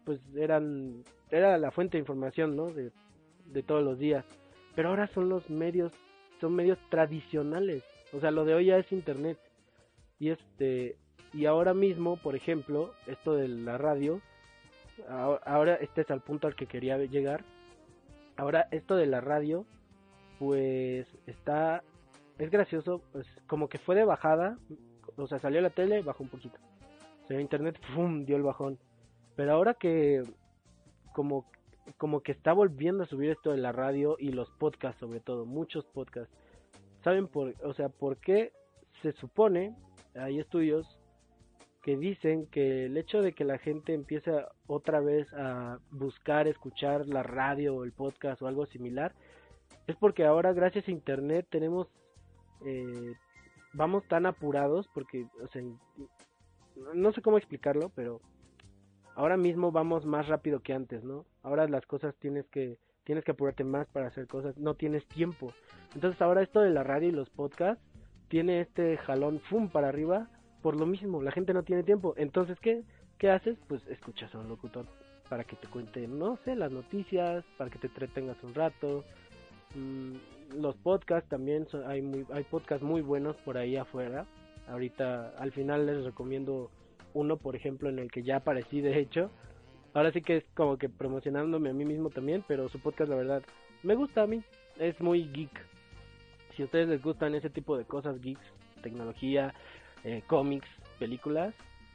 pues 0.04 0.20
eran, 0.36 1.02
era 1.30 1.56
la 1.58 1.70
fuente 1.70 1.96
de 1.96 2.00
información, 2.00 2.56
¿no? 2.56 2.70
De, 2.70 2.90
de 3.46 3.62
todos 3.62 3.82
los 3.82 3.98
días. 3.98 4.24
Pero 4.74 4.90
ahora 4.90 5.06
son 5.08 5.28
los 5.28 5.48
medios, 5.48 5.92
son 6.40 6.54
medios 6.54 6.78
tradicionales. 6.90 7.84
O 8.12 8.20
sea, 8.20 8.30
lo 8.30 8.44
de 8.44 8.54
hoy 8.54 8.66
ya 8.66 8.78
es 8.78 8.92
internet. 8.92 9.38
Y 10.18 10.30
este, 10.30 10.96
y 11.32 11.46
ahora 11.46 11.74
mismo, 11.74 12.16
por 12.16 12.36
ejemplo, 12.36 12.92
esto 13.06 13.34
de 13.34 13.48
la 13.48 13.78
radio, 13.78 14.20
ahora 15.08 15.74
este 15.76 16.02
es 16.02 16.10
al 16.10 16.20
punto 16.20 16.46
al 16.46 16.54
que 16.54 16.66
quería 16.66 16.98
llegar. 16.98 17.44
Ahora 18.36 18.68
esto 18.70 18.96
de 18.96 19.06
la 19.06 19.20
radio, 19.20 19.64
pues 20.38 21.06
está 21.26 21.82
es 22.38 22.50
gracioso, 22.50 23.00
pues 23.12 23.26
como 23.46 23.68
que 23.68 23.78
fue 23.78 23.94
de 23.94 24.04
bajada, 24.04 24.58
o 25.16 25.26
sea, 25.26 25.38
salió 25.38 25.60
la 25.60 25.70
tele, 25.70 26.02
bajó 26.02 26.24
un 26.24 26.30
poquito. 26.30 26.58
Se 27.28 27.40
internet, 27.40 27.78
¡pum! 27.94 28.24
dio 28.24 28.36
el 28.36 28.42
bajón. 28.42 28.78
Pero 29.36 29.52
ahora 29.52 29.74
que 29.74 30.22
como 31.12 31.46
como 31.96 32.20
que 32.20 32.32
está 32.32 32.52
volviendo 32.52 33.02
a 33.02 33.06
subir 33.06 33.30
esto 33.30 33.50
de 33.50 33.56
la 33.56 33.72
radio 33.72 34.16
y 34.18 34.30
los 34.30 34.50
podcasts 34.50 35.00
sobre 35.00 35.20
todo, 35.20 35.46
muchos 35.46 35.84
podcasts. 35.86 36.34
¿Saben 37.02 37.26
por, 37.26 37.54
o 37.64 37.74
sea, 37.74 37.88
por 37.88 38.18
qué 38.18 38.52
se 39.02 39.12
supone, 39.12 39.74
hay 40.14 40.38
estudios 40.38 40.98
que 41.82 41.96
dicen 41.96 42.46
que 42.46 42.86
el 42.86 42.96
hecho 42.96 43.20
de 43.22 43.32
que 43.32 43.44
la 43.44 43.58
gente 43.58 43.92
empiece 43.92 44.30
otra 44.66 45.00
vez 45.00 45.26
a 45.34 45.78
buscar, 45.90 46.46
escuchar 46.46 47.06
la 47.06 47.22
radio 47.22 47.74
o 47.74 47.84
el 47.84 47.92
podcast 47.92 48.40
o 48.40 48.46
algo 48.46 48.66
similar, 48.66 49.12
es 49.88 49.96
porque 49.96 50.24
ahora 50.24 50.52
gracias 50.52 50.86
a 50.86 50.92
internet 50.92 51.46
tenemos 51.50 51.88
eh, 52.64 53.14
vamos 53.72 54.06
tan 54.06 54.26
apurados 54.26 54.88
porque, 54.94 55.26
o 55.42 55.48
sea, 55.48 55.62
no 56.94 57.12
sé 57.12 57.20
cómo 57.20 57.38
explicarlo, 57.38 57.90
pero 57.94 58.20
ahora 59.16 59.36
mismo 59.36 59.72
vamos 59.72 60.06
más 60.06 60.28
rápido 60.28 60.60
que 60.60 60.72
antes, 60.74 61.02
¿no? 61.02 61.26
Ahora 61.42 61.66
las 61.68 61.84
cosas 61.86 62.14
tienes 62.16 62.46
que 62.48 62.78
tienes 63.04 63.24
que 63.24 63.32
apurarte 63.32 63.64
más 63.64 63.88
para 63.88 64.06
hacer 64.06 64.28
cosas, 64.28 64.56
no 64.58 64.74
tienes 64.74 65.04
tiempo. 65.08 65.52
Entonces 65.94 66.22
ahora 66.22 66.42
esto 66.42 66.60
de 66.60 66.70
la 66.70 66.84
radio 66.84 67.08
y 67.08 67.12
los 67.12 67.30
podcasts 67.30 67.84
tiene 68.28 68.60
este 68.60 68.96
jalón 68.98 69.40
fum 69.40 69.68
para 69.68 69.88
arriba 69.88 70.28
por 70.62 70.76
lo 70.76 70.86
mismo, 70.86 71.22
la 71.22 71.32
gente 71.32 71.52
no 71.52 71.62
tiene 71.64 71.82
tiempo. 71.82 72.14
Entonces, 72.16 72.58
¿qué 72.60 72.82
qué 73.18 73.30
haces? 73.30 73.56
Pues 73.68 73.86
escuchas 73.88 74.34
a 74.34 74.38
un 74.38 74.48
locutor 74.48 74.86
para 75.28 75.44
que 75.44 75.56
te 75.56 75.68
cuente, 75.68 76.06
no 76.06 76.38
sé, 76.44 76.56
las 76.56 76.72
noticias, 76.72 77.44
para 77.56 77.70
que 77.70 77.78
te 77.78 77.86
entretengas 77.86 78.36
un 78.42 78.54
rato. 78.54 79.04
Mm, 79.74 80.60
los 80.60 80.76
podcasts 80.76 81.28
también 81.28 81.66
hay 81.86 82.02
muy, 82.02 82.26
hay 82.32 82.44
podcasts 82.44 82.84
muy 82.84 83.00
buenos 83.00 83.36
por 83.38 83.56
ahí 83.56 83.76
afuera. 83.76 84.26
Ahorita 84.68 85.34
al 85.38 85.52
final 85.52 85.86
les 85.86 86.04
recomiendo 86.04 86.70
uno, 87.14 87.36
por 87.36 87.56
ejemplo, 87.56 87.88
en 87.88 87.98
el 87.98 88.10
que 88.10 88.22
ya 88.22 88.36
aparecí 88.36 88.80
de 88.80 88.98
hecho. 88.98 89.30
Ahora 89.94 90.12
sí 90.12 90.22
que 90.22 90.38
es 90.38 90.44
como 90.54 90.78
que 90.78 90.88
promocionándome 90.88 91.70
a 91.70 91.74
mí 91.74 91.84
mismo 91.84 92.10
también, 92.10 92.44
pero 92.48 92.68
su 92.68 92.78
podcast 92.80 93.10
la 93.10 93.16
verdad 93.16 93.42
me 93.82 93.94
gusta 93.94 94.22
a 94.22 94.26
mí, 94.26 94.42
es 94.78 95.00
muy 95.00 95.28
geek. 95.32 95.50
Si 96.56 96.62
a 96.62 96.64
ustedes 96.64 96.88
les 96.88 97.02
gustan 97.02 97.34
ese 97.34 97.50
tipo 97.50 97.76
de 97.76 97.84
cosas 97.84 98.20
geeks, 98.20 98.44
tecnología, 98.82 99.54
eh, 100.04 100.22
cómics, 100.26 100.68
películas, 100.98 101.54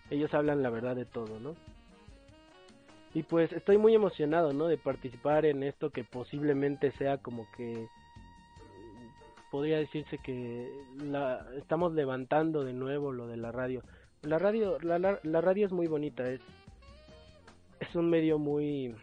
ellos 0.09 0.33
hablan 0.33 0.63
la 0.63 0.69
verdad 0.69 0.95
de 0.95 1.05
todo, 1.05 1.39
¿no? 1.39 1.55
Y 3.13 3.23
pues 3.23 3.51
estoy 3.51 3.77
muy 3.77 3.95
emocionado, 3.95 4.53
¿no? 4.53 4.67
De 4.67 4.77
participar 4.77 5.45
en 5.45 5.63
esto 5.63 5.89
que 5.89 6.03
posiblemente 6.03 6.91
sea 6.91 7.17
como 7.17 7.47
que 7.55 7.87
podría 9.49 9.77
decirse 9.77 10.17
que 10.19 10.71
la, 11.03 11.45
estamos 11.57 11.93
levantando 11.93 12.63
de 12.63 12.73
nuevo 12.73 13.11
lo 13.11 13.27
de 13.27 13.37
la 13.37 13.51
radio. 13.51 13.81
La 14.23 14.39
radio, 14.39 14.77
la, 14.81 14.99
la, 14.99 15.41
radio 15.41 15.65
es 15.65 15.71
muy 15.71 15.87
bonita, 15.87 16.29
es, 16.29 16.41
es 17.79 17.95
un 17.95 18.09
medio 18.09 18.39
muy, 18.39 18.95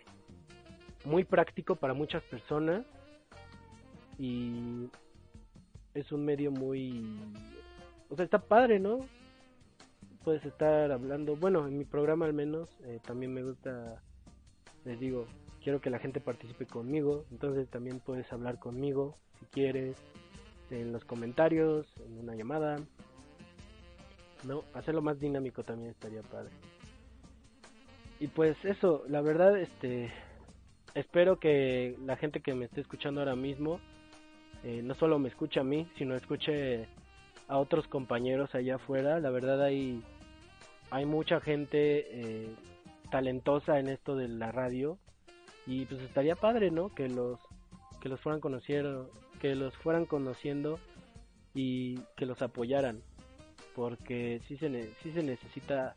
muy 1.05 1.25
práctico 1.25 1.77
para 1.77 1.95
muchas 1.95 2.23
personas 2.25 2.85
y 4.19 4.89
es 5.95 6.11
un 6.13 6.25
medio 6.25 6.51
muy, 6.51 7.19
o 8.15 8.17
sea, 8.17 8.27
está 8.27 8.39
padre, 8.39 8.79
¿no? 8.79 9.01
Puedes 10.23 10.45
estar 10.45 10.93
hablando, 10.93 11.35
bueno, 11.35 11.67
en 11.67 11.77
mi 11.77 11.85
programa 11.85 12.27
al 12.27 12.33
menos, 12.33 12.69
eh, 12.85 13.01
también 13.05 13.35
me 13.35 13.43
gusta, 13.43 14.01
les 14.85 15.01
digo, 15.01 15.27
quiero 15.61 15.81
que 15.81 15.91
la 15.91 15.99
gente 15.99 16.21
participe 16.21 16.65
conmigo, 16.65 17.25
entonces 17.33 17.69
también 17.71 17.99
puedes 17.99 18.33
hablar 18.33 18.61
conmigo 18.61 19.17
si 19.41 19.47
quieres, 19.47 19.97
en 20.71 20.93
los 20.93 21.05
comentarios, 21.05 21.89
en 22.07 22.21
una 22.21 22.37
llamada. 22.37 22.77
No, 24.45 24.63
hacerlo 24.75 25.03
más 25.03 25.19
dinámico 25.19 25.65
también 25.65 25.91
estaría 25.91 26.23
padre. 26.23 26.53
Y 28.21 28.29
pues 28.29 28.57
eso, 28.65 29.03
la 29.09 29.23
verdad, 29.23 29.59
este, 29.59 30.13
espero 30.95 31.41
que 31.41 31.97
la 32.07 32.17
gente 32.17 32.41
que 32.43 32.55
me 32.55 32.67
esté 32.67 32.81
escuchando 32.81 33.21
ahora 33.21 33.35
mismo, 33.35 33.81
eh, 34.63 34.83
no 34.85 34.95
solo 34.95 35.19
me 35.19 35.31
escuche 35.31 35.59
a 35.59 35.65
mí, 35.65 35.91
sino 35.99 36.15
escuche 36.15 36.87
a 37.49 37.59
otros 37.59 37.87
compañeros 37.89 38.55
allá 38.55 38.77
afuera. 38.77 39.21
La 39.21 39.31
verdad 39.31 39.63
hay, 39.63 40.03
hay 40.91 41.07
mucha 41.07 41.41
gente 41.41 42.07
eh, 42.11 42.55
talentosa 43.11 43.79
en 43.79 43.89
esto 43.89 44.17
de 44.17 44.29
la 44.29 44.53
radio 44.53 44.99
y 45.67 45.85
pues 45.87 46.03
estaría 46.03 46.37
padre, 46.37 46.71
¿no? 46.71 46.95
Que 46.95 47.09
los 47.09 47.39
que 48.01 48.11
los 48.11 48.21
fueran 48.21 48.41
conociendo, 48.41 49.11
que 49.41 49.55
los 49.55 49.75
fueran 49.79 50.05
conociendo 50.05 50.79
y 51.55 52.01
que 52.17 52.27
los 52.27 52.43
apoyaran, 52.43 53.01
porque 53.75 54.43
sí 54.47 54.59
se, 54.59 54.93
sí 55.03 55.11
se 55.13 55.23
necesita 55.23 55.97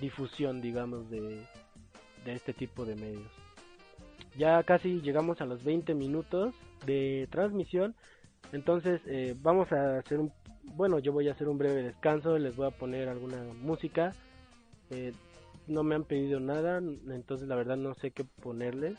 difusión, 0.00 0.60
digamos, 0.60 1.08
de, 1.10 1.46
de 2.24 2.32
este 2.32 2.54
tipo 2.54 2.84
de 2.84 2.96
medios. 2.96 3.30
Ya 4.36 4.60
casi 4.64 5.00
llegamos 5.00 5.40
a 5.40 5.46
los 5.46 5.62
20 5.62 5.94
minutos 5.94 6.56
de 6.86 7.28
transmisión, 7.30 7.94
entonces 8.52 9.00
eh, 9.06 9.36
vamos 9.40 9.70
a 9.70 9.98
hacer 9.98 10.18
un, 10.18 10.32
bueno, 10.76 10.98
yo 10.98 11.12
voy 11.12 11.28
a 11.28 11.32
hacer 11.32 11.48
un 11.48 11.58
breve 11.58 11.82
descanso, 11.82 12.38
les 12.38 12.56
voy 12.56 12.66
a 12.66 12.70
poner 12.70 13.08
alguna 13.08 13.42
música. 13.62 14.12
Eh, 14.90 15.12
no 15.66 15.82
me 15.82 15.94
han 15.94 16.04
pedido 16.04 16.40
nada, 16.40 16.78
entonces 16.78 17.48
la 17.48 17.56
verdad 17.56 17.76
no 17.76 17.94
sé 17.94 18.10
qué 18.10 18.24
ponerles. 18.24 18.96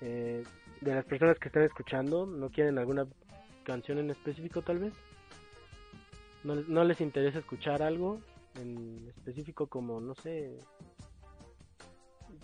Eh, 0.00 0.44
de 0.80 0.94
las 0.94 1.04
personas 1.04 1.38
que 1.38 1.48
están 1.48 1.64
escuchando 1.64 2.24
no 2.26 2.50
quieren 2.50 2.78
alguna 2.78 3.06
canción 3.64 3.98
en 3.98 4.10
específico 4.10 4.62
tal 4.62 4.78
vez 4.78 4.92
no, 6.44 6.54
no 6.54 6.84
les 6.84 7.00
interesa 7.00 7.40
escuchar 7.40 7.82
algo 7.82 8.20
en 8.60 9.08
específico 9.08 9.66
como 9.66 10.00
no 10.00 10.14
sé 10.14 10.56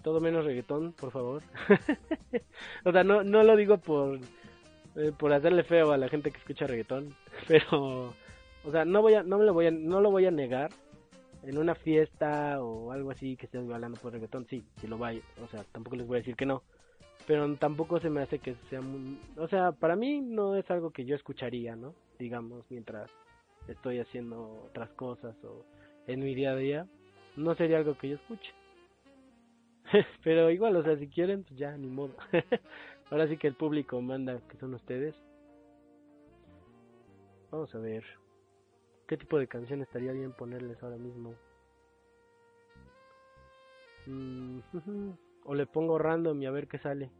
todo 0.02 0.20
menos 0.20 0.44
reggaetón 0.44 0.92
por 0.94 1.12
favor 1.12 1.42
o 2.84 2.92
sea 2.92 3.04
no 3.04 3.22
no 3.22 3.44
lo 3.44 3.54
digo 3.56 3.78
por 3.78 4.18
eh, 4.96 5.12
por 5.16 5.32
hacerle 5.32 5.64
feo 5.64 5.92
a 5.92 5.98
la 5.98 6.08
gente 6.08 6.30
que 6.30 6.38
escucha 6.38 6.66
reggaetón, 6.66 7.14
pero 7.48 8.14
o 8.64 8.70
sea, 8.70 8.84
no 8.84 9.02
voy 9.02 9.14
a 9.14 9.22
no 9.22 9.38
me 9.38 9.44
lo 9.44 9.52
voy 9.52 9.66
a 9.66 9.70
no 9.70 10.00
lo 10.00 10.10
voy 10.10 10.26
a 10.26 10.30
negar 10.30 10.70
en 11.42 11.58
una 11.58 11.74
fiesta 11.74 12.62
o 12.62 12.92
algo 12.92 13.10
así 13.10 13.36
que 13.36 13.46
estés 13.46 13.68
hablando 13.70 14.00
por 14.00 14.12
reggaetón, 14.12 14.46
sí, 14.48 14.64
sí 14.80 14.86
lo 14.86 14.98
vaya, 14.98 15.20
o 15.42 15.48
sea, 15.48 15.64
tampoco 15.72 15.96
les 15.96 16.06
voy 16.06 16.16
a 16.16 16.20
decir 16.20 16.36
que 16.36 16.46
no, 16.46 16.62
pero 17.26 17.54
tampoco 17.56 18.00
se 18.00 18.10
me 18.10 18.22
hace 18.22 18.38
que 18.38 18.54
sea 18.70 18.80
o 19.36 19.48
sea, 19.48 19.72
para 19.72 19.96
mí 19.96 20.20
no 20.20 20.56
es 20.56 20.70
algo 20.70 20.90
que 20.90 21.04
yo 21.04 21.16
escucharía, 21.16 21.76
¿no? 21.76 21.94
Digamos, 22.18 22.64
mientras 22.70 23.10
estoy 23.68 23.98
haciendo 23.98 24.64
otras 24.68 24.90
cosas 24.90 25.34
o 25.44 25.64
en 26.06 26.20
mi 26.20 26.34
día 26.34 26.52
a 26.52 26.56
día, 26.56 26.86
no 27.36 27.54
sería 27.54 27.78
algo 27.78 27.96
que 27.96 28.10
yo 28.10 28.16
escuche. 28.16 28.52
pero 30.22 30.50
igual, 30.50 30.76
o 30.76 30.82
sea, 30.82 30.96
si 30.96 31.08
quieren, 31.08 31.44
pues 31.44 31.58
ya, 31.58 31.76
ni 31.76 31.88
modo. 31.88 32.14
Ahora 33.10 33.28
sí 33.28 33.36
que 33.36 33.46
el 33.46 33.54
público 33.54 34.00
manda, 34.00 34.40
que 34.48 34.56
son 34.56 34.74
ustedes. 34.74 35.14
Vamos 37.50 37.74
a 37.74 37.78
ver. 37.78 38.04
¿Qué 39.06 39.16
tipo 39.16 39.38
de 39.38 39.46
canción 39.46 39.82
estaría 39.82 40.12
bien 40.12 40.32
ponerles 40.32 40.82
ahora 40.82 40.96
mismo? 40.96 41.34
Mm, 44.06 44.60
o 45.44 45.54
le 45.54 45.66
pongo 45.66 45.98
random 45.98 46.42
y 46.42 46.46
a 46.46 46.50
ver 46.50 46.68
qué 46.68 46.78
sale. 46.78 47.10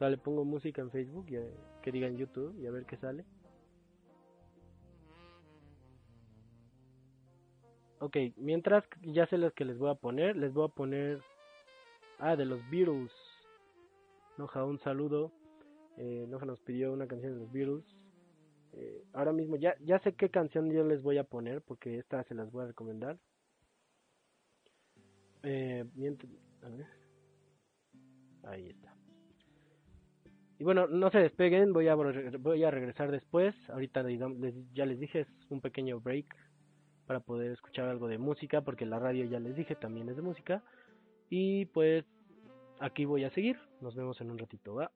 O 0.00 0.08
le 0.08 0.18
pongo 0.18 0.44
música 0.44 0.82
en 0.82 0.90
Facebook 0.90 1.26
y 1.28 1.38
que 1.82 1.92
diga 1.92 2.06
en 2.06 2.16
YouTube 2.16 2.58
y 2.58 2.66
a 2.66 2.70
ver 2.70 2.86
qué 2.86 2.96
sale. 2.96 3.24
Ok, 7.98 8.16
mientras 8.36 8.84
ya 9.00 9.26
sé 9.26 9.38
las 9.38 9.52
que 9.54 9.64
les 9.64 9.78
voy 9.78 9.90
a 9.90 9.94
poner, 9.94 10.36
les 10.36 10.52
voy 10.52 10.66
a 10.66 10.74
poner... 10.74 11.22
Ah, 12.18 12.36
de 12.36 12.44
los 12.44 12.60
Beatles. 12.70 13.12
Noja, 14.38 14.64
un 14.64 14.78
saludo. 14.80 15.32
Eh, 15.96 16.26
Noja 16.28 16.44
nos 16.44 16.60
pidió 16.60 16.92
una 16.92 17.06
canción 17.06 17.32
de 17.32 17.38
los 17.40 17.52
Beatles. 17.52 17.84
Eh, 18.74 19.04
ahora 19.14 19.32
mismo 19.32 19.56
ya, 19.56 19.74
ya 19.80 19.98
sé 20.00 20.14
qué 20.14 20.28
canción 20.28 20.70
yo 20.70 20.84
les 20.84 21.02
voy 21.02 21.16
a 21.16 21.24
poner 21.24 21.62
porque 21.62 21.98
esta 21.98 22.22
se 22.24 22.34
las 22.34 22.50
voy 22.52 22.64
a 22.64 22.68
recomendar. 22.68 23.18
Eh, 25.42 25.84
a 26.62 26.68
ver. 26.68 26.86
Ahí 28.44 28.68
está. 28.68 28.94
Y 30.58 30.64
bueno, 30.64 30.86
no 30.86 31.10
se 31.10 31.18
despeguen, 31.18 31.72
voy 31.72 31.88
a, 31.88 31.94
voy 31.94 32.64
a 32.64 32.70
regresar 32.70 33.10
después. 33.10 33.54
Ahorita 33.70 34.04
ya 34.72 34.86
les 34.86 35.00
dije, 35.00 35.20
es 35.20 35.28
un 35.50 35.60
pequeño 35.60 36.00
break 36.00 36.26
para 37.06 37.20
poder 37.20 37.52
escuchar 37.52 37.88
algo 37.88 38.08
de 38.08 38.18
música, 38.18 38.62
porque 38.62 38.84
la 38.84 38.98
radio 38.98 39.24
ya 39.26 39.38
les 39.38 39.54
dije 39.54 39.76
también 39.76 40.08
es 40.08 40.16
de 40.16 40.22
música. 40.22 40.62
Y 41.28 41.66
pues 41.66 42.04
aquí 42.80 43.04
voy 43.04 43.24
a 43.24 43.30
seguir. 43.30 43.58
Nos 43.80 43.94
vemos 43.94 44.20
en 44.20 44.30
un 44.30 44.38
ratito. 44.38 44.74
¿va? 44.74 44.90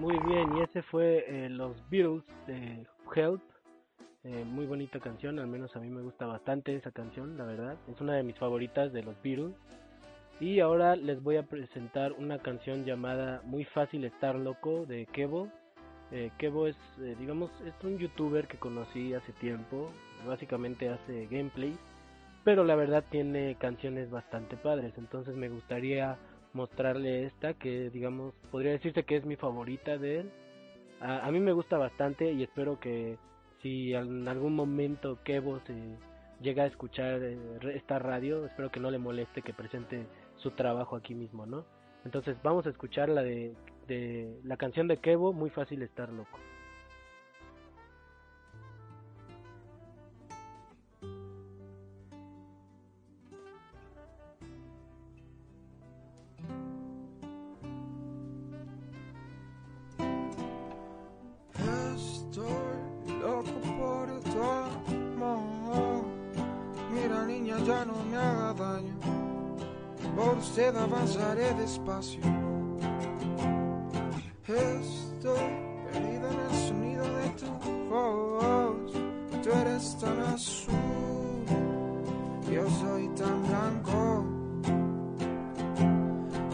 Muy 0.00 0.18
bien, 0.20 0.56
y 0.56 0.62
ese 0.62 0.80
fue 0.84 1.26
eh, 1.28 1.50
los 1.50 1.76
Beatles 1.90 2.24
de 2.46 2.86
Help. 3.14 3.42
Eh, 4.24 4.44
muy 4.46 4.64
bonita 4.64 4.98
canción, 4.98 5.38
al 5.38 5.46
menos 5.46 5.76
a 5.76 5.78
mí 5.78 5.90
me 5.90 6.00
gusta 6.00 6.24
bastante 6.24 6.74
esa 6.74 6.90
canción, 6.90 7.36
la 7.36 7.44
verdad. 7.44 7.76
Es 7.86 8.00
una 8.00 8.14
de 8.14 8.22
mis 8.22 8.38
favoritas 8.38 8.94
de 8.94 9.02
los 9.02 9.14
Beatles. 9.22 9.54
Y 10.40 10.60
ahora 10.60 10.96
les 10.96 11.22
voy 11.22 11.36
a 11.36 11.42
presentar 11.42 12.12
una 12.12 12.38
canción 12.38 12.86
llamada 12.86 13.42
Muy 13.44 13.66
fácil 13.66 14.04
estar 14.04 14.36
loco 14.36 14.86
de 14.86 15.04
Kevo. 15.04 15.48
Eh, 16.12 16.30
Kevo 16.38 16.66
es, 16.66 16.78
digamos, 17.18 17.50
es 17.66 17.74
un 17.84 17.98
youtuber 17.98 18.48
que 18.48 18.56
conocí 18.56 19.12
hace 19.12 19.34
tiempo. 19.34 19.90
Básicamente 20.26 20.88
hace 20.88 21.26
gameplays. 21.26 21.78
Pero 22.42 22.64
la 22.64 22.74
verdad 22.74 23.04
tiene 23.10 23.54
canciones 23.56 24.10
bastante 24.10 24.56
padres. 24.56 24.94
Entonces 24.96 25.36
me 25.36 25.50
gustaría 25.50 26.16
mostrarle 26.52 27.26
esta 27.26 27.54
que 27.54 27.90
digamos 27.90 28.34
podría 28.50 28.72
decirse 28.72 29.04
que 29.04 29.16
es 29.16 29.24
mi 29.24 29.36
favorita 29.36 29.98
de 29.98 30.20
él. 30.20 30.30
A, 31.00 31.30
mí 31.30 31.40
me 31.40 31.52
gusta 31.52 31.78
bastante 31.78 32.30
y 32.32 32.42
espero 32.42 32.78
que 32.78 33.16
si 33.62 33.94
en 33.94 34.28
algún 34.28 34.54
momento 34.54 35.18
Kevo 35.24 35.60
se 35.60 35.74
llega 36.42 36.64
a 36.64 36.66
escuchar 36.66 37.22
eh, 37.22 37.38
esta 37.74 37.98
radio, 37.98 38.44
espero 38.44 38.70
que 38.70 38.80
no 38.80 38.90
le 38.90 38.98
moleste 38.98 39.40
que 39.40 39.54
presente 39.54 40.06
su 40.36 40.50
trabajo 40.50 40.96
aquí 40.96 41.14
mismo, 41.14 41.46
¿no? 41.46 41.64
Entonces 42.04 42.36
vamos 42.42 42.66
a 42.66 42.70
escuchar 42.70 43.08
la 43.08 43.22
de, 43.22 43.54
de 43.86 44.40
la 44.44 44.58
canción 44.58 44.88
de 44.88 44.98
Kevo, 44.98 45.32
muy 45.32 45.48
fácil 45.48 45.82
estar 45.82 46.10
loco. 46.10 46.38
Despacio. 71.70 72.20
Estoy 74.46 75.50
perdido 75.92 76.30
en 76.30 76.38
el 76.40 76.68
sonido 76.68 77.04
de 77.04 77.28
tu 77.40 77.50
voz. 77.88 78.92
Tú 79.42 79.50
eres 79.62 79.96
tan 79.98 80.20
azul, 80.34 80.74
yo 82.52 82.68
soy 82.80 83.08
tan 83.10 83.42
blanco. 83.46 84.24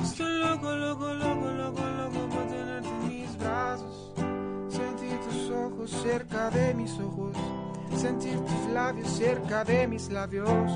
Estoy 0.03 0.39
loco, 0.41 0.73
loco, 0.73 1.15
loco, 1.15 1.51
loco, 1.51 1.83
loco 1.99 2.29
por 2.29 2.47
tenerte 2.49 2.89
en 2.89 3.09
mis 3.09 3.39
brazos. 3.39 4.13
Sentir 4.69 5.19
tus 5.21 5.51
ojos 5.51 5.91
cerca 5.91 6.51
de 6.51 6.75
mis 6.75 6.93
ojos. 7.01 7.37
Sentir 7.97 8.39
tus 8.39 8.73
labios 8.75 9.09
cerca 9.09 9.65
de 9.65 9.89
mis 9.89 10.11
labios 10.11 10.71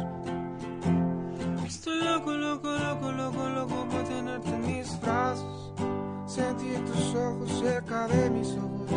loco, 2.05 2.33
loco, 2.33 2.71
loco, 2.71 3.13
loco, 3.13 3.49
loco 3.49 3.83
en 3.83 3.89
mis 4.81 5.01
brazos. 5.01 5.73
Sentir 6.27 6.85
tus 6.87 7.15
ojos 7.15 7.49
cerca 7.61 8.09
de 8.09 8.31
mis 8.31 8.49
ojos. 8.57 8.91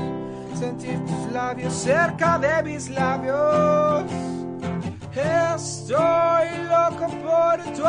Sentir 0.57 0.99
tus 1.05 1.31
labios 1.31 1.73
cerca 1.73 2.39
de 2.39 2.63
mis 2.63 2.89
labios. 2.89 4.03
Estoy 5.13 6.47
loco 6.69 7.07
por 7.25 7.61
tu 7.75 7.85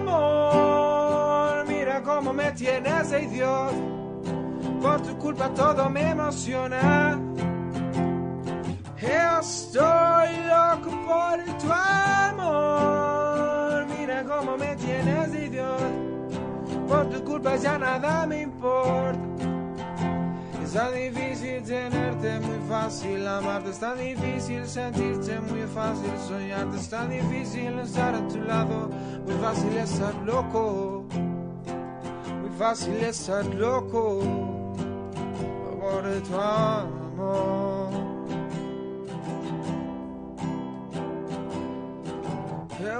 amor. 0.00 0.44
Mira 1.66 2.02
cómo 2.02 2.32
me 2.32 2.50
tienes 2.52 3.10
de 3.10 3.22
idiota. 3.22 3.76
Por 4.82 5.00
tu 5.02 5.16
culpa 5.18 5.48
todo 5.54 5.88
me 5.90 6.10
emociona. 6.10 7.20
Estoy 8.96 10.30
loco 10.48 10.90
por 11.06 11.44
tu 11.58 11.72
amor 11.72 12.78
como 14.28 14.56
me 14.56 14.76
tienes. 14.76 15.47
Por 16.88 17.10
tu 17.10 17.22
culpa 17.24 17.56
ya 17.56 17.78
nada 17.78 18.26
me 18.26 18.42
importa. 18.42 19.18
Es 20.62 20.72
tan 20.72 20.92
difícil 20.92 21.62
tenerte, 21.62 22.40
muy 22.40 22.58
fácil 22.68 23.26
amarte. 23.26 23.70
Es 23.70 23.78
tan 23.78 23.98
difícil 23.98 24.66
sentirte, 24.66 25.40
muy 25.40 25.66
fácil 25.74 26.12
soñarte. 26.26 26.76
Es 26.76 26.88
tan 26.88 27.10
difícil 27.10 27.78
estar 27.78 28.14
a 28.14 28.28
tu 28.28 28.38
lado, 28.40 28.90
muy 29.24 29.34
fácil 29.36 29.76
estar 29.76 30.14
loco. 30.24 31.04
Muy 32.40 32.50
fácil 32.58 32.96
estar 33.04 33.44
loco 33.44 34.20
por 35.80 36.02
tu 36.22 36.34
amor. 36.34 37.88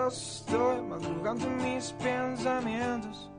estoy 0.09 0.81
madrugando 0.83 1.46
mis 1.62 1.92
pensamientos, 1.92 3.31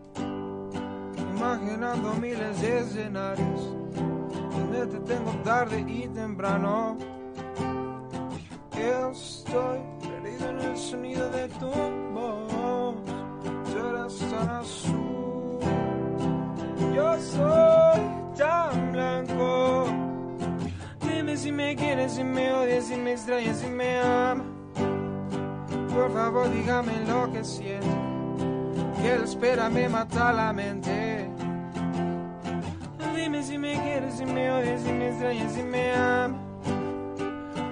imaginando 1.40 2.14
miles 2.16 2.60
de 2.60 2.80
escenarios, 2.80 3.74
donde 4.52 4.88
te 4.88 5.00
tengo 5.00 5.32
tarde 5.44 5.80
y 5.88 6.06
temprano. 6.10 6.98
Estoy 8.74 9.80
perdido 10.02 10.50
en 10.50 10.60
el 10.60 10.78
sonido 10.78 11.30
de 11.30 11.48
tu 11.48 11.72
voz, 12.14 12.96
tú 13.44 13.88
eres 13.88 14.20
tan 14.30 14.50
azul, 14.50 15.60
yo 16.94 17.20
soy 17.22 18.02
tan 18.38 18.92
blanco. 18.92 19.86
Dime 21.02 21.38
si 21.38 21.52
me 21.54 21.74
quieres, 21.76 22.14
si 22.14 22.24
me 22.24 22.52
odias, 22.52 22.86
si 22.86 22.98
me 22.98 23.14
extrañas, 23.14 23.60
si 23.60 23.68
me 23.68 24.00
amas 24.02 24.46
por 25.94 26.14
favor 26.14 26.50
dígame 26.54 26.94
lo 27.08 27.32
que 27.32 27.44
siento. 27.44 28.09
Que 29.02 29.18
la 29.18 29.24
espera 29.24 29.70
me 29.70 29.90
mata 29.90 30.34
la 30.34 30.54
mente. 30.54 31.30
Dime 33.16 33.44
si 33.44 33.58
me 33.58 33.74
quieres, 33.82 34.16
si 34.16 34.26
me 34.26 34.52
odias, 34.52 34.82
si 34.82 34.92
me 34.92 35.10
extrañas, 35.10 35.54
si 35.54 35.64
me 35.64 35.94
amas. 35.94 36.40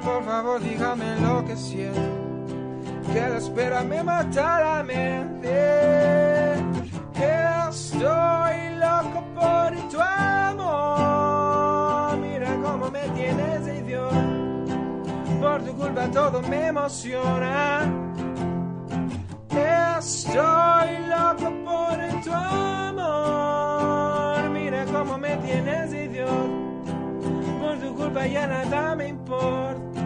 Por 0.04 0.24
favor 0.24 0.62
dígame 0.62 1.20
lo 1.20 1.46
que 1.46 1.56
siento. 1.56 2.02
Que 3.13 3.20
la 3.20 3.38
espera 3.38 3.84
me 3.84 4.04
mata 4.04 4.60
la 4.62 4.84
mente. 4.84 5.98
Estoy 7.70 8.76
loco 8.80 9.24
por 9.36 9.72
tu 9.90 10.00
amor. 10.00 11.38
Mira 12.18 12.56
cómo 12.63 12.90
me 12.90 13.10
tienes 13.10 13.68
idiota. 13.68 14.24
Por 15.42 15.63
tu 15.63 15.74
culpa 15.74 16.10
todo 16.12 16.42
me 16.44 16.68
emociona. 16.68 18.07
Estoy 19.98 21.08
loco 21.08 21.52
por 21.66 21.98
tu 22.24 22.32
amor. 22.32 23.70
Mira 24.52 24.86
cómo 24.86 25.18
me 25.18 25.36
tienes 25.38 25.92
idiota. 25.92 26.94
Por 27.60 27.80
tu 27.80 27.96
culpa 27.96 28.28
ya 28.28 28.46
nada 28.46 28.96
me 28.96 29.08
importa. 29.08 30.02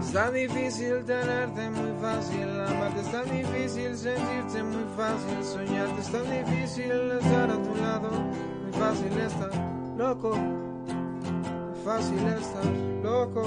Es 0.00 0.12
tan 0.12 0.34
difícil 0.34 1.04
tenerte, 1.04 1.70
muy 1.70 1.92
fácil 2.00 2.60
amarte. 2.66 3.00
Es 3.00 3.12
tan 3.12 3.30
difícil 3.30 3.96
sentirte, 3.96 4.62
muy 4.64 4.84
fácil 4.96 5.44
soñarte. 5.44 6.00
Es 6.00 6.10
tan 6.10 6.28
difícil 6.28 7.12
estar 7.20 7.50
a 7.50 7.62
tu 7.62 7.74
lado. 7.76 8.10
Muy 8.10 8.72
fácil 8.72 9.16
estar 9.18 9.52
loco. 9.96 10.36
Fácil 11.84 12.26
estar 12.26 12.66
loco 13.04 13.42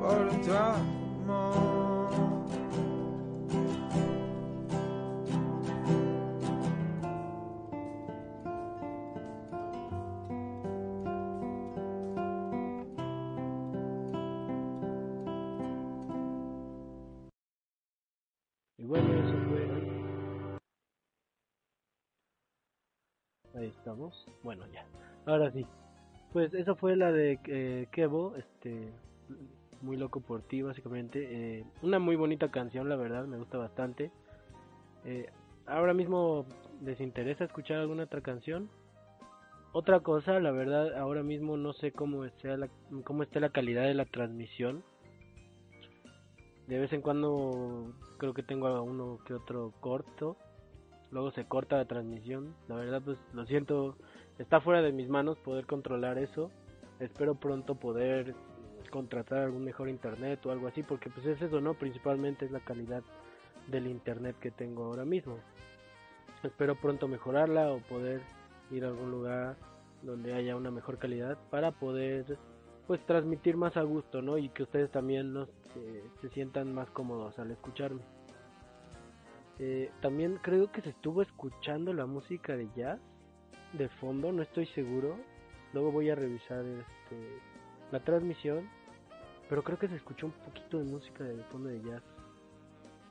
por 0.00 0.30
tu 0.40 0.52
amor. 0.52 1.75
Bueno, 24.42 24.66
ya. 24.72 24.86
Ahora 25.26 25.50
sí. 25.50 25.66
Pues 26.32 26.52
eso 26.54 26.76
fue 26.76 26.96
la 26.96 27.12
de 27.12 27.38
eh, 27.46 27.88
Kevo, 27.92 28.34
este 28.36 28.92
muy 29.82 29.96
loco 29.96 30.20
por 30.20 30.42
ti 30.42 30.62
básicamente. 30.62 31.58
Eh, 31.58 31.64
una 31.82 31.98
muy 31.98 32.16
bonita 32.16 32.50
canción, 32.50 32.88
la 32.88 32.96
verdad, 32.96 33.26
me 33.26 33.38
gusta 33.38 33.58
bastante. 33.58 34.10
Eh, 35.04 35.30
ahora 35.66 35.94
mismo 35.94 36.46
les 36.82 37.00
interesa 37.00 37.44
escuchar 37.44 37.78
alguna 37.78 38.04
otra 38.04 38.20
canción. 38.20 38.68
Otra 39.72 40.00
cosa, 40.00 40.40
la 40.40 40.52
verdad, 40.52 40.96
ahora 40.96 41.22
mismo 41.22 41.56
no 41.56 41.72
sé 41.74 41.92
cómo 41.92 42.26
sea 42.40 42.56
la, 42.56 42.68
cómo 43.04 43.22
está 43.22 43.40
la 43.40 43.50
calidad 43.50 43.84
de 43.84 43.94
la 43.94 44.06
transmisión. 44.06 44.82
De 46.66 46.78
vez 46.78 46.92
en 46.92 47.02
cuando 47.02 47.92
creo 48.18 48.34
que 48.34 48.42
tengo 48.42 48.82
uno 48.82 49.18
que 49.24 49.34
otro 49.34 49.72
corto 49.80 50.36
luego 51.10 51.30
se 51.32 51.46
corta 51.46 51.76
la 51.76 51.86
transmisión. 51.86 52.54
La 52.68 52.76
verdad, 52.76 53.02
pues 53.04 53.18
lo 53.32 53.46
siento, 53.46 53.96
está 54.38 54.60
fuera 54.60 54.82
de 54.82 54.92
mis 54.92 55.08
manos 55.08 55.38
poder 55.38 55.66
controlar 55.66 56.18
eso. 56.18 56.50
Espero 57.00 57.34
pronto 57.34 57.74
poder 57.74 58.34
contratar 58.90 59.40
algún 59.40 59.64
mejor 59.64 59.88
internet 59.88 60.44
o 60.46 60.50
algo 60.50 60.68
así, 60.68 60.82
porque 60.82 61.10
pues 61.10 61.26
es 61.26 61.40
eso, 61.42 61.60
¿no? 61.60 61.74
Principalmente 61.74 62.44
es 62.44 62.50
la 62.50 62.60
calidad 62.60 63.02
del 63.68 63.86
internet 63.86 64.36
que 64.40 64.50
tengo 64.50 64.84
ahora 64.84 65.04
mismo. 65.04 65.38
Espero 66.42 66.76
pronto 66.76 67.08
mejorarla 67.08 67.72
o 67.72 67.80
poder 67.80 68.20
ir 68.70 68.84
a 68.84 68.88
algún 68.88 69.10
lugar 69.10 69.56
donde 70.02 70.34
haya 70.34 70.56
una 70.56 70.70
mejor 70.70 70.98
calidad 70.98 71.38
para 71.50 71.72
poder 71.72 72.38
pues 72.86 73.04
transmitir 73.04 73.56
más 73.56 73.76
a 73.76 73.82
gusto, 73.82 74.22
¿no? 74.22 74.38
Y 74.38 74.48
que 74.50 74.62
ustedes 74.62 74.90
también 74.90 75.32
nos, 75.32 75.48
se 76.20 76.28
sientan 76.30 76.72
más 76.72 76.88
cómodos 76.90 77.38
al 77.38 77.50
escucharme. 77.50 78.02
Eh, 79.58 79.90
también 80.02 80.38
creo 80.42 80.70
que 80.70 80.82
se 80.82 80.90
estuvo 80.90 81.22
escuchando 81.22 81.92
la 81.92 82.06
música 82.06 82.56
de 82.56 82.68
jazz 82.76 83.00
de 83.72 83.88
fondo, 83.88 84.32
no 84.32 84.42
estoy 84.42 84.66
seguro. 84.68 85.16
Luego 85.72 85.92
voy 85.92 86.10
a 86.10 86.14
revisar 86.14 86.64
este 86.64 87.40
la 87.90 88.00
transmisión, 88.00 88.68
pero 89.48 89.62
creo 89.62 89.78
que 89.78 89.88
se 89.88 89.96
escuchó 89.96 90.26
un 90.26 90.32
poquito 90.32 90.78
de 90.78 90.84
música 90.84 91.24
de 91.24 91.42
fondo 91.44 91.68
de 91.68 91.82
jazz. 91.82 92.02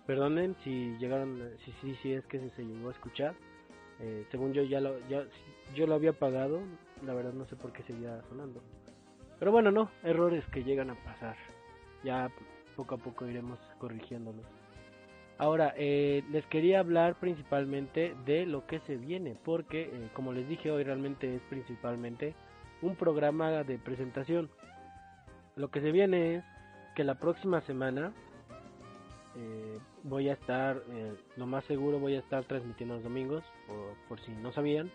Perdonen 0.05 0.55
si 0.63 0.95
llegaron, 0.97 1.41
si 1.63 1.71
sí, 1.81 1.97
sí, 2.01 2.13
es 2.13 2.25
que 2.25 2.49
se 2.51 2.63
llegó 2.63 2.89
a 2.89 2.91
escuchar. 2.91 3.35
Eh, 3.99 4.27
según 4.29 4.53
yo 4.53 4.63
ya 4.63 4.81
lo, 4.81 4.99
ya, 5.07 5.25
yo 5.73 5.87
lo 5.87 5.95
había 5.95 6.11
apagado, 6.11 6.61
la 7.03 7.13
verdad 7.13 7.33
no 7.33 7.45
sé 7.45 7.55
por 7.55 7.71
qué 7.71 7.83
seguía 7.83 8.21
sonando. 8.29 8.61
Pero 9.39 9.51
bueno, 9.51 9.71
no, 9.71 9.89
errores 10.03 10.45
que 10.51 10.63
llegan 10.63 10.89
a 10.89 10.95
pasar. 10.95 11.35
Ya 12.03 12.29
poco 12.75 12.95
a 12.95 12.97
poco 12.97 13.25
iremos 13.25 13.57
corrigiéndolos. 13.79 14.45
Ahora, 15.37 15.73
eh, 15.75 16.23
les 16.31 16.45
quería 16.45 16.79
hablar 16.79 17.15
principalmente 17.19 18.15
de 18.25 18.45
lo 18.45 18.65
que 18.65 18.79
se 18.81 18.95
viene, 18.95 19.35
porque 19.43 19.83
eh, 19.83 20.09
como 20.13 20.31
les 20.31 20.47
dije 20.47 20.71
hoy 20.71 20.83
realmente 20.83 21.35
es 21.35 21.41
principalmente 21.49 22.33
un 22.81 22.95
programa 22.95 23.63
de 23.63 23.77
presentación. 23.77 24.49
Lo 25.55 25.69
que 25.71 25.81
se 25.81 25.91
viene 25.91 26.35
es 26.35 26.43
que 26.95 27.03
la 27.03 27.15
próxima 27.15 27.59
semana 27.61 28.13
eh, 29.35 29.79
voy 30.03 30.29
a 30.29 30.33
estar, 30.33 30.81
lo 31.35 31.45
más 31.45 31.65
seguro 31.65 31.99
voy 31.99 32.15
a 32.15 32.19
estar 32.19 32.45
transmitiendo 32.45 32.95
los 32.95 33.03
domingos, 33.03 33.43
por, 33.67 33.93
por 34.07 34.19
si 34.25 34.31
no 34.31 34.53
sabían. 34.53 34.89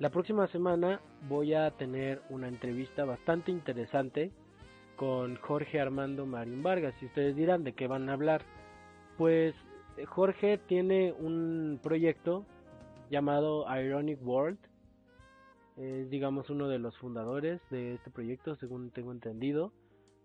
La 0.00 0.10
próxima 0.10 0.46
semana 0.48 1.00
voy 1.28 1.54
a 1.54 1.70
tener 1.72 2.22
una 2.28 2.46
entrevista 2.46 3.04
bastante 3.04 3.50
interesante 3.50 4.30
con 4.96 5.36
Jorge 5.36 5.80
Armando 5.80 6.26
Marín 6.26 6.62
Vargas. 6.62 6.94
Y 7.00 7.06
ustedes 7.06 7.34
dirán 7.34 7.64
de 7.64 7.72
qué 7.72 7.86
van 7.86 8.08
a 8.08 8.12
hablar. 8.12 8.42
Pues 9.18 9.52
eh, 9.96 10.04
Jorge 10.06 10.58
tiene 10.68 11.12
un 11.12 11.80
proyecto 11.82 12.46
llamado 13.10 13.66
Ironic 13.68 14.24
World. 14.24 14.58
Es 15.76 16.08
digamos 16.08 16.48
uno 16.50 16.68
de 16.68 16.78
los 16.78 16.96
fundadores 16.98 17.60
de 17.70 17.94
este 17.94 18.10
proyecto, 18.10 18.54
según 18.56 18.90
tengo 18.90 19.10
entendido. 19.10 19.72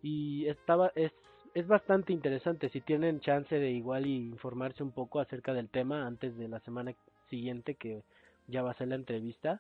Y 0.03 0.45
estaba 0.45 0.91
es, 0.95 1.11
es 1.55 1.67
bastante 1.67 2.13
interesante 2.13 2.69
si 2.69 2.81
tienen 2.81 3.19
chance 3.19 3.55
de 3.55 3.71
igual 3.71 4.05
informarse 4.05 4.83
un 4.83 4.91
poco 4.91 5.19
acerca 5.19 5.53
del 5.53 5.69
tema 5.69 6.05
antes 6.05 6.37
de 6.37 6.47
la 6.47 6.59
semana 6.59 6.93
siguiente 7.31 7.73
que 7.73 8.03
ya 8.47 8.61
va 8.61 8.71
a 8.71 8.77
ser 8.77 8.89
la 8.89 8.95
entrevista. 8.95 9.59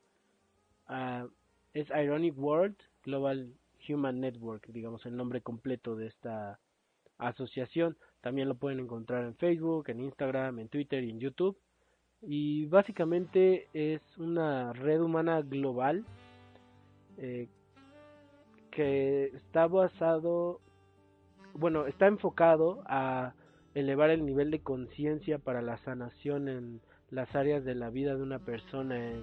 Uh, 0.89 1.27
es 1.73 1.87
Ironic 1.89 2.37
World 2.37 2.75
Global 3.03 3.51
Human 3.89 4.19
Network, 4.19 4.67
digamos 4.67 5.05
el 5.07 5.15
nombre 5.15 5.41
completo 5.41 5.95
de 5.95 6.07
esta 6.07 6.59
asociación. 7.17 7.97
También 8.23 8.47
lo 8.47 8.55
pueden 8.55 8.79
encontrar 8.79 9.25
en 9.25 9.35
Facebook, 9.35 9.89
en 9.89 9.99
Instagram, 9.99 10.59
en 10.59 10.69
Twitter 10.69 11.03
y 11.03 11.09
en 11.09 11.19
YouTube. 11.19 11.57
Y 12.21 12.67
básicamente 12.67 13.67
es 13.73 14.01
una 14.17 14.71
red 14.71 15.01
humana 15.01 15.41
global 15.41 16.05
eh, 17.17 17.49
que 18.71 19.25
está 19.25 19.67
basado, 19.67 20.61
bueno, 21.53 21.85
está 21.85 22.07
enfocado 22.07 22.81
a 22.85 23.33
elevar 23.73 24.09
el 24.09 24.25
nivel 24.25 24.51
de 24.51 24.61
conciencia 24.61 25.37
para 25.37 25.61
la 25.61 25.77
sanación 25.79 26.47
en 26.47 26.81
las 27.11 27.35
áreas 27.35 27.65
de 27.65 27.75
la 27.75 27.89
vida 27.89 28.15
de 28.15 28.23
una 28.23 28.39
persona, 28.39 28.95
eh, 28.97 29.21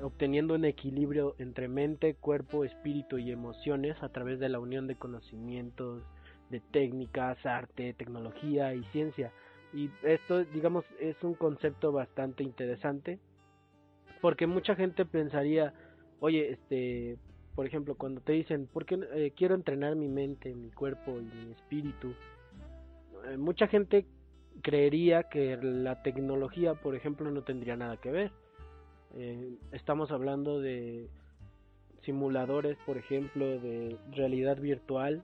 obteniendo 0.00 0.54
un 0.54 0.64
equilibrio 0.64 1.34
entre 1.38 1.68
mente, 1.68 2.14
cuerpo, 2.14 2.64
espíritu 2.64 3.18
y 3.18 3.32
emociones 3.32 4.02
a 4.02 4.08
través 4.08 4.40
de 4.40 4.48
la 4.48 4.60
unión 4.60 4.86
de 4.86 4.96
conocimientos, 4.96 6.02
de 6.50 6.60
técnicas, 6.60 7.44
arte, 7.46 7.94
tecnología 7.94 8.74
y 8.74 8.84
ciencia. 8.92 9.32
Y 9.72 9.88
esto, 10.02 10.44
digamos, 10.44 10.84
es 10.98 11.16
un 11.22 11.34
concepto 11.34 11.92
bastante 11.92 12.42
interesante 12.42 13.18
porque 14.20 14.46
mucha 14.46 14.74
gente 14.74 15.06
pensaría, 15.06 15.72
oye, 16.18 16.50
este, 16.50 17.16
por 17.54 17.66
ejemplo, 17.66 17.94
cuando 17.94 18.20
te 18.20 18.32
dicen, 18.32 18.66
¿por 18.66 18.84
qué 18.84 18.98
eh, 19.14 19.32
quiero 19.36 19.54
entrenar 19.54 19.96
mi 19.96 20.08
mente, 20.08 20.54
mi 20.54 20.70
cuerpo 20.70 21.18
y 21.18 21.22
mi 21.22 21.52
espíritu? 21.52 22.14
Eh, 23.28 23.36
mucha 23.36 23.66
gente 23.66 24.06
creería 24.62 25.24
que 25.24 25.56
la 25.56 26.02
tecnología, 26.02 26.74
por 26.74 26.94
ejemplo, 26.94 27.30
no 27.30 27.42
tendría 27.42 27.76
nada 27.76 27.96
que 27.96 28.10
ver. 28.10 28.32
Eh, 29.14 29.54
estamos 29.72 30.10
hablando 30.10 30.60
de 30.60 31.08
simuladores, 32.02 32.76
por 32.86 32.98
ejemplo, 32.98 33.46
de 33.58 33.96
realidad 34.12 34.58
virtual 34.58 35.22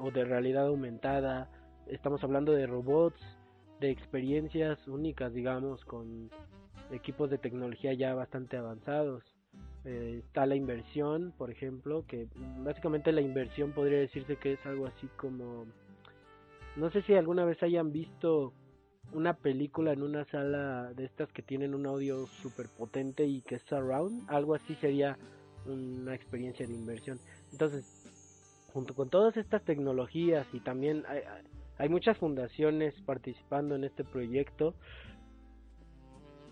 o 0.00 0.10
de 0.10 0.24
realidad 0.24 0.66
aumentada. 0.66 1.50
Estamos 1.86 2.22
hablando 2.24 2.52
de 2.52 2.66
robots, 2.66 3.20
de 3.80 3.90
experiencias 3.90 4.86
únicas, 4.88 5.32
digamos, 5.34 5.84
con 5.84 6.30
equipos 6.90 7.30
de 7.30 7.38
tecnología 7.38 7.92
ya 7.92 8.14
bastante 8.14 8.56
avanzados. 8.56 9.22
Eh, 9.84 10.22
está 10.24 10.46
la 10.46 10.56
inversión, 10.56 11.32
por 11.36 11.50
ejemplo, 11.50 12.04
que 12.06 12.28
básicamente 12.58 13.12
la 13.12 13.20
inversión 13.20 13.72
podría 13.72 13.98
decirse 13.98 14.36
que 14.36 14.54
es 14.54 14.66
algo 14.66 14.86
así 14.86 15.08
como... 15.16 15.66
No 16.76 16.90
sé 16.90 17.02
si 17.02 17.14
alguna 17.14 17.44
vez 17.44 17.62
hayan 17.62 17.92
visto 17.92 18.52
una 19.12 19.34
película 19.34 19.92
en 19.92 20.02
una 20.02 20.24
sala 20.24 20.92
de 20.94 21.04
estas 21.04 21.30
que 21.32 21.42
tienen 21.42 21.74
un 21.74 21.86
audio 21.86 22.26
súper 22.26 22.66
potente 22.68 23.24
y 23.26 23.42
que 23.42 23.56
es 23.56 23.62
surround, 23.62 24.28
algo 24.28 24.54
así 24.54 24.74
sería 24.76 25.16
una 25.66 26.14
experiencia 26.14 26.66
de 26.66 26.74
inversión. 26.74 27.20
Entonces, 27.52 28.03
junto 28.74 28.92
con 28.94 29.08
todas 29.08 29.36
estas 29.36 29.62
tecnologías 29.64 30.46
y 30.52 30.58
también 30.58 31.04
hay, 31.78 31.88
muchas 31.88 32.18
fundaciones 32.18 32.92
participando 33.06 33.76
en 33.76 33.84
este 33.84 34.02
proyecto. 34.02 34.74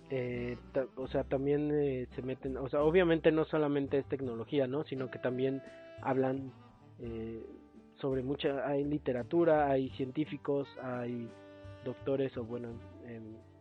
Eh, 0.08 0.56
o 0.96 1.08
sea, 1.08 1.24
también 1.24 1.70
eh, 1.72 2.06
se 2.14 2.22
meten, 2.22 2.56
o 2.58 2.68
sea, 2.68 2.82
obviamente 2.82 3.32
no 3.32 3.44
solamente 3.44 3.98
es 3.98 4.06
tecnología, 4.06 4.68
¿no? 4.68 4.84
Sino 4.84 5.10
que 5.10 5.18
también 5.18 5.62
hablan 6.00 6.52
eh, 7.00 7.42
sobre 8.00 8.22
mucha, 8.22 8.68
hay 8.68 8.84
literatura, 8.84 9.68
hay 9.68 9.90
científicos, 9.90 10.68
hay 10.80 11.28
doctores 11.84 12.36
o 12.36 12.44
bueno, 12.44 12.68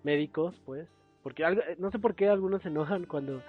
médicos, 0.03 0.53
pues, 0.65 0.87
porque 1.23 1.43
no 1.79 1.89
sé 1.89 1.97
por 1.97 2.13
qué 2.13 2.29
algunos 2.29 2.61
se 2.61 2.67
enojan 2.67 3.05
cuando 3.05 3.41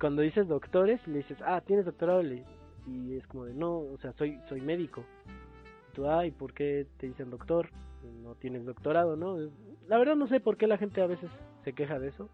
cuando 0.00 0.22
dices 0.22 0.46
doctores 0.48 1.06
le 1.06 1.18
dices, 1.18 1.38
ah, 1.44 1.62
tienes 1.66 1.86
doctorado, 1.86 2.22
le, 2.22 2.44
y 2.86 3.16
es 3.16 3.26
como 3.26 3.44
de 3.44 3.54
no, 3.54 3.78
o 3.78 3.98
sea, 3.98 4.12
soy 4.12 4.38
soy 4.48 4.60
médico. 4.60 5.04
tú, 5.94 6.08
ay, 6.08 6.30
¿por 6.30 6.52
qué 6.52 6.86
te 6.98 7.06
dicen 7.08 7.30
doctor? 7.30 7.70
No 8.22 8.34
tienes 8.36 8.64
doctorado, 8.64 9.16
¿no? 9.16 9.36
La 9.88 9.98
verdad 9.98 10.16
no 10.16 10.28
sé 10.28 10.40
por 10.40 10.56
qué 10.56 10.66
la 10.66 10.78
gente 10.78 11.00
a 11.02 11.06
veces 11.06 11.30
se 11.64 11.72
queja 11.72 11.98
de 11.98 12.08
eso. 12.08 12.28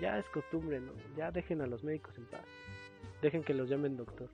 Ya 0.00 0.18
es 0.18 0.26
costumbre, 0.28 0.80
¿no? 0.80 0.92
Ya 1.16 1.30
dejen 1.30 1.62
a 1.62 1.66
los 1.66 1.82
médicos 1.82 2.16
en 2.18 2.26
paz. 2.26 2.44
Dejen 3.22 3.42
que 3.42 3.54
los 3.54 3.68
llamen 3.68 3.96
doctor. 3.96 4.28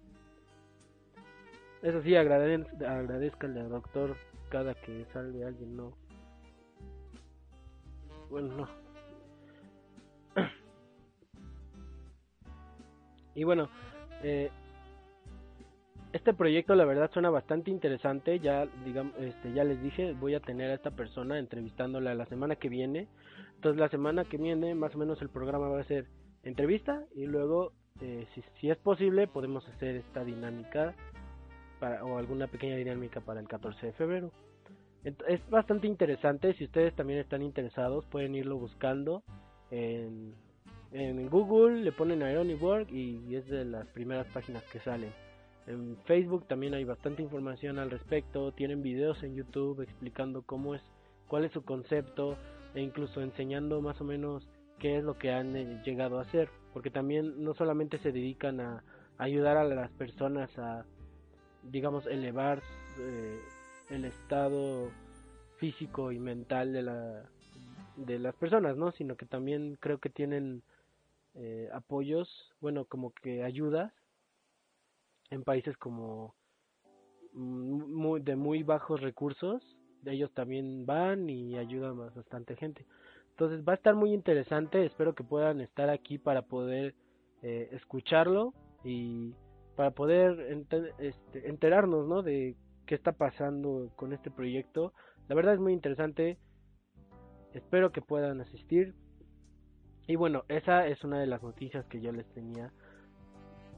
Eso 1.83 2.03
sí, 2.03 2.15
agradezcanle 2.15 3.61
al 3.61 3.71
doctor 3.71 4.17
cada 4.51 4.75
que 4.75 5.07
sale 5.13 5.45
alguien, 5.45 5.77
no. 5.77 5.93
Bueno, 8.31 8.57
no. 8.57 8.69
y 13.35 13.45
bueno, 13.45 13.69
eh, 14.23 14.51
este 16.13 16.35
proyecto 16.35 16.75
la 16.75 16.85
verdad 16.85 17.11
suena 17.13 17.31
bastante 17.31 17.71
interesante, 17.71 18.39
ya 18.39 18.67
digamos, 18.85 19.15
este, 19.19 19.53
ya 19.53 19.65
les 19.65 19.83
dije, 19.83 20.13
voy 20.13 20.35
a 20.35 20.41
tener 20.41 20.71
a 20.71 20.75
esta 20.75 20.91
persona 20.91 21.39
entrevistándola 21.39 22.15
la 22.15 22.27
semana 22.27 22.57
que 22.57 22.69
viene. 22.69 23.09
Entonces 23.55 23.81
la 23.81 23.89
semana 23.89 24.25
que 24.25 24.37
viene 24.37 24.75
más 24.75 24.95
o 24.95 24.99
menos 24.99 25.23
el 25.23 25.31
programa 25.31 25.69
va 25.69 25.81
a 25.81 25.85
ser 25.85 26.07
entrevista 26.43 27.05
y 27.15 27.27
luego 27.27 27.73
eh, 28.01 28.27
si, 28.35 28.43
si, 28.61 28.71
es 28.71 28.77
posible 28.79 29.27
podemos 29.27 29.67
hacer 29.69 29.97
esta 29.97 30.25
dinámica 30.25 30.95
para, 31.81 32.05
o 32.05 32.19
alguna 32.19 32.47
pequeña 32.47 32.77
dinámica 32.77 33.21
para 33.21 33.41
el 33.41 33.49
14 33.49 33.87
de 33.87 33.93
febrero. 33.93 34.31
Es 35.05 35.49
bastante 35.51 35.87
interesante, 35.89 36.55
si 36.55 36.65
ustedes 36.65 36.95
también 36.95 37.19
están 37.19 37.43
interesados 37.43 38.05
pueden 38.07 38.35
irlo 38.37 38.57
buscando 38.57 39.25
en, 39.71 40.35
en 40.93 41.29
Google, 41.29 41.83
le 41.83 41.91
ponen 41.91 42.23
Ironic 42.23 42.63
Work 42.63 42.93
y 42.93 43.35
es 43.35 43.47
de 43.49 43.65
las 43.65 43.87
primeras 43.89 44.27
páginas 44.29 44.63
que 44.65 44.79
salen. 44.81 45.11
En 45.67 45.97
Facebook 46.05 46.47
también 46.49 46.75
hay 46.75 46.85
bastante 46.85 47.23
información 47.23 47.79
al 47.79 47.91
respecto, 47.91 48.53
tienen 48.53 48.83
videos 48.83 49.23
en 49.23 49.35
YouTube 49.35 49.81
explicando 49.81 50.43
cómo 50.43 50.75
es, 50.75 50.83
cuál 51.29 51.45
es 51.45 51.53
su 51.53 51.63
concepto 51.65 52.37
e 52.75 52.81
incluso 52.81 53.21
enseñando 53.21 53.81
más 53.81 54.01
o 54.01 54.05
menos 54.05 54.49
qué 54.79 54.99
es 54.99 55.05
lo 55.05 55.17
que 55.19 55.31
han 55.31 55.55
eh, 55.55 55.81
llegado 55.85 56.19
a 56.19 56.23
hacer, 56.23 56.49
porque 56.73 56.91
también 56.91 57.45
no 57.45 57.55
solamente 57.55 57.99
se 57.99 58.11
dedican 58.11 58.61
a, 58.61 58.83
ayudar 59.19 59.57
a 59.57 59.65
las 59.65 59.91
personas 59.93 60.51
a, 60.59 60.85
digamos, 61.63 62.07
elevar 62.07 62.61
eh, 62.99 63.41
el 63.91 64.05
estado 64.05 64.91
físico 65.59 66.11
y 66.11 66.19
mental 66.19 66.73
de 66.73 66.83
la 66.83 67.25
de 67.97 68.19
las 68.19 68.35
personas, 68.35 68.77
¿no? 68.77 68.91
Sino 68.93 69.17
que 69.17 69.27
también 69.27 69.77
creo 69.79 69.99
que 69.99 70.09
tienen 70.09 70.63
eh, 71.35 71.69
apoyos, 71.73 72.53
bueno, 72.61 72.85
como 72.87 73.13
que 73.13 73.45
ayudas 73.45 73.93
en 75.33 75.43
países 75.43 75.77
como 75.79 76.35
mm, 77.33 77.95
muy, 77.95 78.21
de 78.21 78.37
muy 78.37 78.63
bajos 78.63 79.01
recursos, 79.01 79.63
ellos 80.05 80.33
también 80.35 80.85
van 80.85 81.29
y 81.31 81.57
ayudan 81.57 82.01
a 82.01 82.11
bastante 82.11 82.57
gente. 82.57 82.87
Entonces 83.31 83.65
va 83.67 83.73
a 83.73 83.77
estar 83.77 83.95
muy 83.95 84.13
interesante, 84.13 84.85
espero 84.85 85.15
que 85.15 85.25
puedan 85.25 85.61
estar 85.61 85.89
aquí 85.89 86.19
para 86.19 86.43
poder 86.43 86.95
eh, 87.43 87.71
escucharlo 87.73 88.53
y 88.85 89.35
para 89.75 89.93
poder 89.93 90.39
este, 90.99 91.49
enterarnos, 91.49 92.07
¿no? 92.07 92.23
De 92.23 92.57
qué 92.87 92.95
está 92.95 93.13
pasando 93.13 93.91
con 93.97 94.13
este 94.13 94.31
proyecto. 94.31 94.93
La 95.29 95.35
verdad 95.35 95.55
es 95.55 95.61
muy 95.61 95.73
interesante. 95.73 96.39
Espero 97.55 97.91
que 97.91 98.03
puedan 98.03 98.41
asistir. 98.41 98.95
Y 100.07 100.17
bueno, 100.17 100.45
esa 100.49 100.87
es 100.87 101.03
una 101.05 101.21
de 101.21 101.27
las 101.27 101.43
noticias 101.43 101.87
que 101.87 102.01
yo 102.03 102.13
les 102.13 102.27
tenía, 102.35 102.73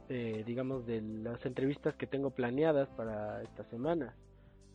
eh, 0.09 0.42
digamos, 0.46 0.86
de 0.86 1.00
las 1.00 1.44
entrevistas 1.46 1.94
que 1.94 2.07
tengo 2.07 2.30
planeadas 2.30 2.88
para 2.90 3.42
esta 3.42 3.64
semana. 3.64 4.14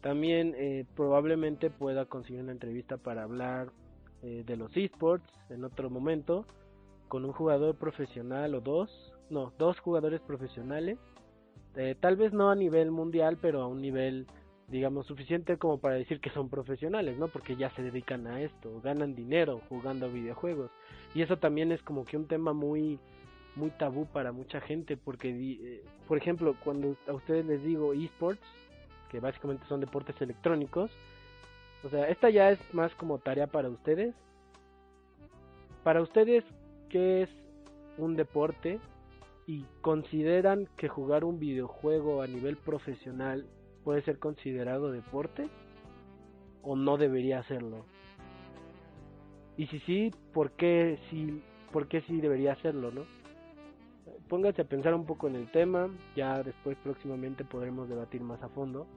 También 0.02 0.56
eh, 0.58 0.86
probablemente 0.96 1.70
pueda 1.70 2.06
conseguir 2.06 2.42
una 2.42 2.52
entrevista 2.52 2.98
para 2.98 3.24
hablar 3.24 3.72
eh, 4.24 4.44
de 4.46 4.58
los 4.58 4.76
esports 4.76 5.32
en 5.50 5.64
otro 5.64 5.90
momento 5.90 6.46
con 7.08 7.26
un 7.26 7.32
jugador 7.32 7.76
profesional 7.76 8.56
o 8.56 8.62
dos, 8.62 8.90
no, 9.30 9.54
dos 9.58 9.80
jugadores 9.80 10.22
profesionales. 10.22 10.98
tal 12.00 12.16
vez 12.16 12.34
no 12.34 12.50
a 12.50 12.56
nivel 12.56 12.92
mundial, 12.92 13.38
pero 13.42 13.62
a 13.62 13.68
un 13.68 13.82
nivel 13.82 14.28
digamos, 14.70 15.08
suficiente 15.08 15.58
como 15.58 15.80
para 15.80 15.96
decir 15.96 16.20
que 16.20 16.30
son 16.30 16.50
profesionales, 16.50 17.18
¿no? 17.18 17.28
Porque 17.28 17.56
ya 17.56 17.70
se 17.72 17.82
dedican 17.82 18.28
a 18.28 18.42
esto, 18.42 18.80
ganan 18.82 19.16
dinero 19.16 19.62
jugando 19.70 20.12
videojuegos. 20.12 20.70
Y 21.16 21.22
eso 21.22 21.38
también 21.38 21.72
es 21.72 21.82
como 21.82 22.06
que 22.06 22.18
un 22.18 22.28
tema 22.28 22.54
muy 22.54 23.00
muy 23.60 23.72
tabú 23.72 24.06
para 24.06 24.32
mucha 24.32 24.62
gente 24.62 24.98
porque 24.98 25.30
eh, 25.30 25.84
por 26.08 26.18
ejemplo, 26.18 26.56
cuando 26.64 26.96
a 27.08 27.14
ustedes 27.14 27.46
les 27.46 27.64
digo 27.64 27.94
esports, 27.94 28.42
que 29.10 29.20
básicamente 29.20 29.66
son 29.68 29.82
deportes 29.82 30.20
electrónicos, 30.22 30.90
o 31.84 31.90
sea, 31.90 32.10
esta 32.10 32.30
ya 32.30 32.52
es 32.52 32.60
más 32.74 32.94
como 32.96 33.20
tarea 33.20 33.48
para 33.48 33.70
ustedes. 33.70 34.14
Para 35.84 36.02
ustedes, 36.02 36.44
¿qué 36.90 37.24
es 37.24 37.30
un 37.98 38.16
deporte? 38.16 38.80
Y 39.48 39.66
consideran 39.82 40.68
que 40.78 40.90
jugar 40.90 41.24
un 41.24 41.40
videojuego 41.40 42.22
a 42.22 42.28
nivel 42.28 42.58
profesional 42.58 43.46
puede 43.84 44.02
ser 44.02 44.20
considerado 44.20 44.92
deporte 44.92 45.48
o 46.62 46.76
no 46.76 46.98
debería 46.98 47.40
hacerlo. 47.40 47.86
Y 49.58 49.68
si 49.68 49.80
sí, 49.82 50.12
¿por 50.34 50.52
qué 50.52 51.00
sí, 51.10 51.42
por 51.72 51.88
qué 51.88 52.02
sí 52.02 52.22
debería 52.22 52.54
hacerlo, 52.54 52.92
no? 52.92 53.19
Póngase 54.28 54.62
a 54.62 54.66
pensar 54.66 54.94
un 54.94 55.06
poco 55.06 55.28
en 55.28 55.36
el 55.36 55.52
tema, 55.52 55.90
ya 56.16 56.44
después 56.44 56.78
próximamente 56.84 57.44
podremos 57.44 57.90
debatir 57.90 58.22
más 58.22 58.42
a 58.44 58.50
fondo. 58.50 58.88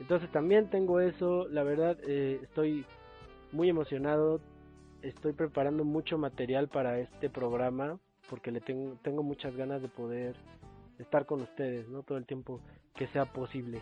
Entonces 0.00 0.30
también 0.30 0.70
tengo 0.70 1.00
eso, 1.00 1.46
la 1.48 1.62
verdad 1.62 1.98
eh, 2.06 2.40
estoy 2.42 2.84
muy 3.52 3.68
emocionado, 3.68 4.40
estoy 5.02 5.32
preparando 5.32 5.84
mucho 5.84 6.18
material 6.18 6.68
para 6.68 6.98
este 6.98 7.30
programa 7.30 7.98
porque 8.28 8.50
le 8.50 8.60
tengo, 8.60 8.96
tengo 9.02 9.22
muchas 9.22 9.54
ganas 9.56 9.82
de 9.82 9.88
poder 9.88 10.36
estar 10.98 11.26
con 11.26 11.42
ustedes, 11.42 11.88
¿no? 11.88 12.02
Todo 12.02 12.18
el 12.18 12.26
tiempo 12.26 12.60
que 12.94 13.06
sea 13.08 13.24
posible. 13.26 13.80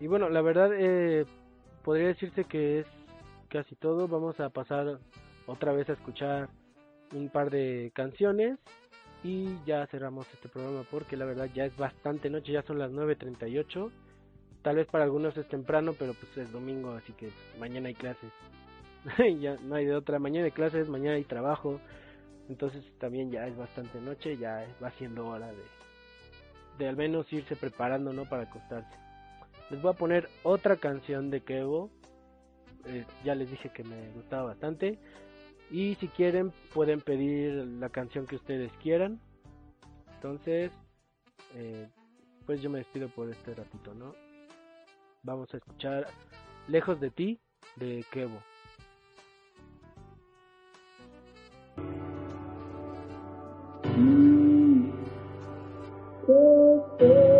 Y 0.00 0.06
bueno, 0.06 0.28
la 0.28 0.42
verdad 0.42 0.70
eh, 0.74 1.26
podría 1.82 2.08
decirse 2.08 2.44
que 2.44 2.80
es 2.80 2.86
casi 3.48 3.74
todo. 3.74 4.06
Vamos 4.06 4.38
a 4.40 4.50
pasar 4.50 4.98
otra 5.46 5.72
vez 5.72 5.88
a 5.88 5.94
escuchar 5.94 6.48
un 7.12 7.28
par 7.28 7.50
de 7.50 7.90
canciones 7.94 8.58
y 9.24 9.56
ya 9.66 9.86
cerramos 9.86 10.26
este 10.32 10.48
programa 10.48 10.84
porque 10.90 11.16
la 11.16 11.24
verdad 11.24 11.48
ya 11.54 11.64
es 11.64 11.76
bastante 11.76 12.30
noche, 12.30 12.52
ya 12.52 12.62
son 12.62 12.78
las 12.78 12.92
9.38. 12.92 13.90
Tal 14.62 14.76
vez 14.76 14.86
para 14.86 15.04
algunos 15.04 15.36
es 15.36 15.48
temprano, 15.48 15.94
pero 15.98 16.14
pues 16.14 16.36
es 16.36 16.52
domingo, 16.52 16.92
así 16.92 17.12
que 17.12 17.30
mañana 17.58 17.88
hay 17.88 17.94
clases. 17.94 18.30
ya 19.40 19.56
no 19.62 19.74
hay 19.74 19.86
de 19.86 19.94
otra, 19.94 20.18
mañana 20.18 20.46
hay 20.46 20.52
clases, 20.52 20.88
mañana 20.88 21.16
hay 21.16 21.24
trabajo. 21.24 21.80
Entonces 22.48 22.82
también 22.98 23.30
ya 23.30 23.46
es 23.46 23.56
bastante 23.56 24.00
noche, 24.00 24.36
ya 24.36 24.66
va 24.82 24.90
siendo 24.92 25.26
hora 25.26 25.48
de, 25.48 25.62
de 26.78 26.88
al 26.88 26.96
menos 26.96 27.30
irse 27.32 27.56
preparando, 27.56 28.12
¿no? 28.12 28.24
Para 28.24 28.44
acostarse. 28.44 28.96
Les 29.70 29.82
voy 29.82 29.92
a 29.92 29.96
poner 29.96 30.28
otra 30.44 30.76
canción 30.76 31.30
de 31.30 31.42
Kevo. 31.42 31.90
Eh, 32.86 33.04
ya 33.24 33.34
les 33.34 33.50
dije 33.50 33.70
que 33.70 33.84
me 33.84 34.10
gustaba 34.12 34.44
bastante. 34.44 34.98
Y 35.70 35.96
si 35.96 36.08
quieren, 36.08 36.52
pueden 36.72 37.00
pedir 37.00 37.52
la 37.52 37.88
canción 37.90 38.26
que 38.26 38.36
ustedes 38.36 38.72
quieran. 38.82 39.20
Entonces, 40.14 40.72
eh, 41.54 41.88
pues 42.46 42.62
yo 42.62 42.70
me 42.70 42.78
despido 42.78 43.08
por 43.08 43.28
este 43.30 43.54
ratito, 43.54 43.94
¿no? 43.94 44.14
Vamos 45.22 45.52
a 45.52 45.58
escuchar 45.58 46.06
Lejos 46.68 47.00
de 47.00 47.10
ti 47.10 47.40
de 47.76 48.04
Kevo. 48.10 48.40
que 56.98 57.37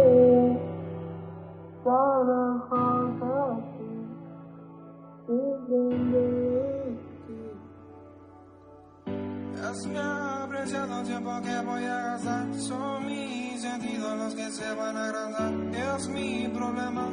se 14.58 14.74
van 14.74 14.96
a 14.96 15.04
agrandar. 15.04 15.52
Es 15.96 16.08
mi 16.08 16.48
problema, 16.48 17.06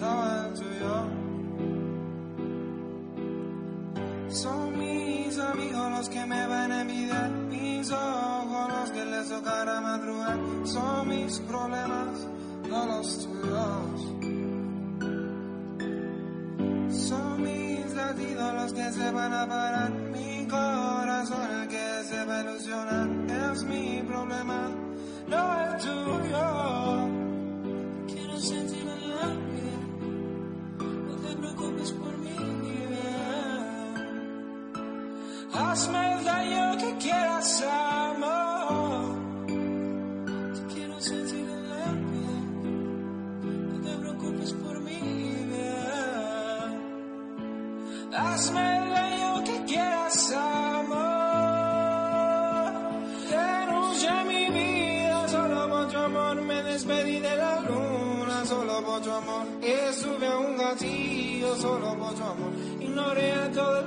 no 0.00 0.12
el 0.36 0.54
tuyo. 0.60 0.96
Son 4.28 4.78
mis 4.78 5.38
amigos 5.38 5.90
los 5.96 6.08
que 6.10 6.26
me 6.26 6.46
van 6.46 6.72
a 6.72 6.80
envidiar. 6.82 7.30
Mis 7.30 7.90
ojos 7.90 8.68
los 8.76 8.90
que 8.90 9.04
les 9.04 9.28
tocará 9.28 9.80
madrugar. 9.80 10.38
Son 10.64 11.08
mis 11.08 11.38
problemas, 11.40 12.28
no 12.68 12.86
los 12.86 13.06
tuyos. 13.24 13.96
Son 17.08 17.42
mis 17.42 17.94
latidos 17.94 18.54
los 18.60 18.72
que 18.74 18.92
se 18.92 19.10
van 19.10 19.32
a 19.32 19.46
parar. 19.46 19.90
Mi 19.90 20.46
corazón 20.46 21.50
el 21.62 21.68
que 21.68 21.86
se 22.10 22.24
va 22.26 22.38
a 22.38 22.42
ilusionar 22.42 23.08
es 23.52 23.64
mi 23.64 24.02
problema, 24.06 24.60
no 25.28 25.60
es 25.60 25.63
Hazme 35.54 36.12
el 36.12 36.24
daño 36.24 36.78
que 36.78 36.96
quieras, 36.98 37.62
amor. 37.62 39.16
quiero 40.74 41.00
sentir 41.00 41.46
la 41.46 41.92
vida, 42.04 42.36
no 43.68 43.80
te 43.84 43.96
preocupes 43.98 44.52
por 44.52 44.80
mí. 44.80 45.00
Hazme 48.16 48.78
el 48.78 48.90
daño 48.90 49.44
que 49.44 49.64
quieras, 49.64 50.32
amor. 50.32 50.74
despedí 56.74 57.20
de 57.20 57.36
la 57.36 57.60
luna 57.60 58.44
solo 58.44 58.84
por 58.84 59.00
tu 59.00 59.10
amor. 59.10 59.46
Estuve 59.62 60.26
a 60.26 60.36
un 60.36 60.56
gatillo 60.56 61.54
solo 61.56 61.96
por 61.96 62.14
tu 62.14 62.22
amor. 62.22 62.52
Ignoré 62.80 63.32
a 63.32 63.50
todo 63.52 63.83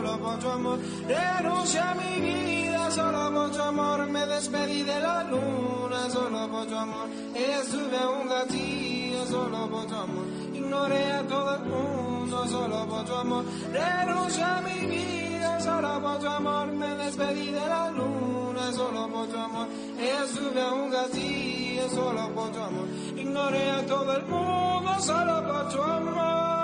solo 0.00 0.18
por 0.18 0.38
tu 0.38 0.48
amor. 0.48 0.78
Renuncié 1.06 1.80
a 1.80 1.94
mi 1.94 2.20
vida 2.20 2.90
solo 2.90 3.32
por 3.32 3.50
tu 3.50 3.62
amor. 3.62 4.06
Me 4.06 4.26
despedí 4.26 4.82
de 4.82 5.00
la 5.00 5.24
luna 5.24 6.10
solo 6.10 6.48
por 6.48 6.66
tu 6.66 6.76
amor. 6.76 7.08
Estuve 7.34 8.00
un 8.06 8.28
gatillo 8.28 9.26
solo 9.26 9.68
por 9.68 9.86
tu 9.86 9.94
amor. 9.94 10.24
Ignoré 10.54 11.12
a 11.12 11.22
todo 11.22 11.54
el 11.56 11.64
mundo 11.64 12.46
solo 12.48 12.86
por 12.86 13.04
tu 13.04 13.14
amor. 13.14 13.44
Renuncié 13.72 14.44
a 14.44 14.60
mi 14.62 14.86
vida 14.86 15.60
solo 15.60 16.00
por 16.00 16.18
tu 16.18 16.28
amor. 16.28 16.66
Me 16.72 16.94
despedí 16.96 17.46
de 17.50 17.66
la 17.66 17.90
luna 17.90 18.72
solo 18.72 19.08
por 19.08 19.26
tu 19.26 19.38
amor. 19.38 19.66
Estuve 19.98 20.72
un 20.72 20.90
gatillo 20.90 21.88
solo 21.90 22.28
por 22.34 22.50
tu 22.50 22.60
amor. 22.60 22.86
Ignoré 23.16 23.70
a 23.70 23.86
todo 23.86 24.12
el 24.16 24.24
mundo 24.26 24.90
solo 25.00 25.46
por 25.46 25.68
tu 25.68 25.82
amor. 25.82 26.59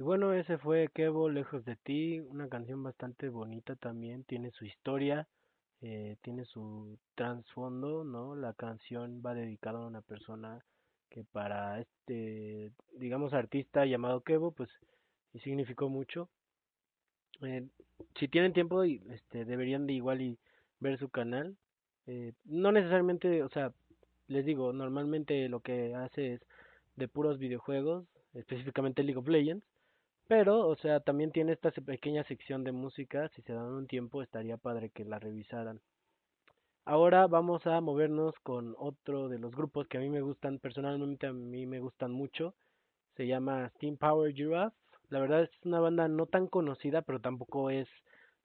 Y 0.00 0.02
bueno, 0.02 0.32
ese 0.32 0.56
fue 0.56 0.88
Kevo, 0.94 1.28
Lejos 1.28 1.62
de 1.66 1.76
ti, 1.76 2.20
una 2.20 2.48
canción 2.48 2.82
bastante 2.82 3.28
bonita 3.28 3.76
también, 3.76 4.24
tiene 4.24 4.50
su 4.50 4.64
historia, 4.64 5.28
eh, 5.82 6.16
tiene 6.22 6.46
su 6.46 6.98
trasfondo, 7.14 8.02
¿no? 8.02 8.34
La 8.34 8.54
canción 8.54 9.20
va 9.20 9.34
dedicada 9.34 9.78
a 9.78 9.86
una 9.86 10.00
persona 10.00 10.64
que 11.10 11.22
para 11.22 11.80
este, 11.80 12.72
digamos, 12.96 13.34
artista 13.34 13.84
llamado 13.84 14.22
Kevo, 14.22 14.52
pues 14.52 14.70
y 15.34 15.40
significó 15.40 15.90
mucho. 15.90 16.30
Eh, 17.42 17.66
si 18.18 18.26
tienen 18.26 18.54
tiempo, 18.54 18.82
este, 18.82 19.44
deberían 19.44 19.86
de 19.86 19.92
igual 19.92 20.22
y 20.22 20.38
ver 20.78 20.98
su 20.98 21.10
canal. 21.10 21.58
Eh, 22.06 22.32
no 22.46 22.72
necesariamente, 22.72 23.42
o 23.42 23.50
sea, 23.50 23.74
les 24.28 24.46
digo, 24.46 24.72
normalmente 24.72 25.46
lo 25.50 25.60
que 25.60 25.94
hace 25.94 26.32
es 26.32 26.40
de 26.96 27.06
puros 27.06 27.38
videojuegos, 27.38 28.06
específicamente 28.32 29.02
League 29.02 29.18
of 29.18 29.28
Legends. 29.28 29.69
Pero, 30.30 30.68
o 30.68 30.76
sea, 30.76 31.00
también 31.00 31.32
tiene 31.32 31.50
esta 31.50 31.72
pequeña 31.72 32.22
sección 32.22 32.62
de 32.62 32.70
música. 32.70 33.28
Si 33.34 33.42
se 33.42 33.52
dan 33.52 33.64
un 33.64 33.88
tiempo, 33.88 34.22
estaría 34.22 34.56
padre 34.56 34.90
que 34.90 35.04
la 35.04 35.18
revisaran. 35.18 35.80
Ahora 36.84 37.26
vamos 37.26 37.66
a 37.66 37.80
movernos 37.80 38.36
con 38.44 38.76
otro 38.78 39.28
de 39.28 39.40
los 39.40 39.50
grupos 39.50 39.88
que 39.88 39.98
a 39.98 40.00
mí 40.00 40.08
me 40.08 40.20
gustan, 40.20 40.60
personalmente 40.60 41.26
a 41.26 41.32
mí 41.32 41.66
me 41.66 41.80
gustan 41.80 42.12
mucho. 42.12 42.54
Se 43.16 43.26
llama 43.26 43.72
Steam 43.74 43.96
Power 43.96 44.32
Giraffe. 44.32 44.76
La 45.08 45.18
verdad 45.18 45.42
es 45.42 45.50
una 45.64 45.80
banda 45.80 46.06
no 46.06 46.26
tan 46.26 46.46
conocida, 46.46 47.02
pero 47.02 47.20
tampoco 47.20 47.68
es, 47.68 47.88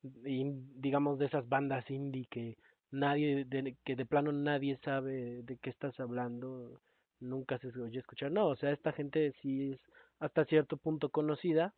digamos, 0.02 1.20
de 1.20 1.28
esas 1.28 1.48
bandas 1.48 1.88
indie 1.92 2.26
que 2.32 2.58
nadie, 2.90 3.46
de, 3.46 3.78
que 3.86 3.96
de 3.96 4.08
plano 4.08 4.32
nadie 4.32 4.80
sabe 4.84 5.44
de 5.44 5.58
qué 5.58 5.70
estás 5.70 6.00
hablando, 6.00 6.82
nunca 7.20 7.60
se 7.60 7.68
oye 7.80 8.00
escuchar. 8.00 8.32
No, 8.32 8.48
o 8.48 8.56
sea, 8.56 8.72
esta 8.72 8.92
gente 8.92 9.36
sí 9.44 9.74
es 9.74 9.80
hasta 10.26 10.46
cierto 10.46 10.78
punto 10.78 11.10
conocida, 11.10 11.74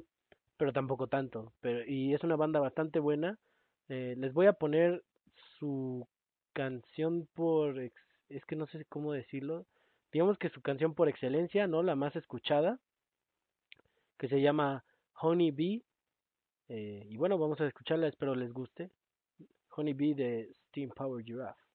pero 0.58 0.74
tampoco 0.74 1.08
tanto. 1.08 1.54
Pero, 1.62 1.86
y 1.86 2.14
es 2.14 2.24
una 2.24 2.36
banda 2.36 2.60
bastante 2.60 3.00
buena. 3.00 3.38
Eh, 3.90 4.16
les 4.18 4.34
voy 4.34 4.48
a 4.48 4.54
poner 4.54 5.04
su 5.60 6.08
canción 6.54 7.28
por, 7.34 7.80
es 7.80 8.46
que 8.48 8.56
no 8.56 8.68
sé 8.68 8.86
cómo 8.86 9.14
decirlo, 9.14 9.66
digamos 10.12 10.38
que 10.38 10.50
su 10.50 10.62
canción 10.62 10.94
por 10.94 11.10
excelencia, 11.10 11.68
¿no? 11.68 11.84
La 11.84 11.96
más 11.96 12.16
escuchada, 12.16 12.80
que 14.18 14.28
se 14.28 14.42
llama 14.42 14.84
Honey 15.22 15.52
Bee. 15.52 15.84
eh, 16.70 17.06
y 17.10 17.18
bueno, 17.18 17.38
vamos 17.38 17.62
a 17.62 17.68
escucharla, 17.68 18.08
espero 18.08 18.36
les 18.36 18.52
guste. 18.52 18.90
Honey 19.76 19.94
Bee 19.94 20.16
de 20.16 20.50
Steam 20.70 20.90
Power 20.90 21.24
Giraffe. 21.24 21.67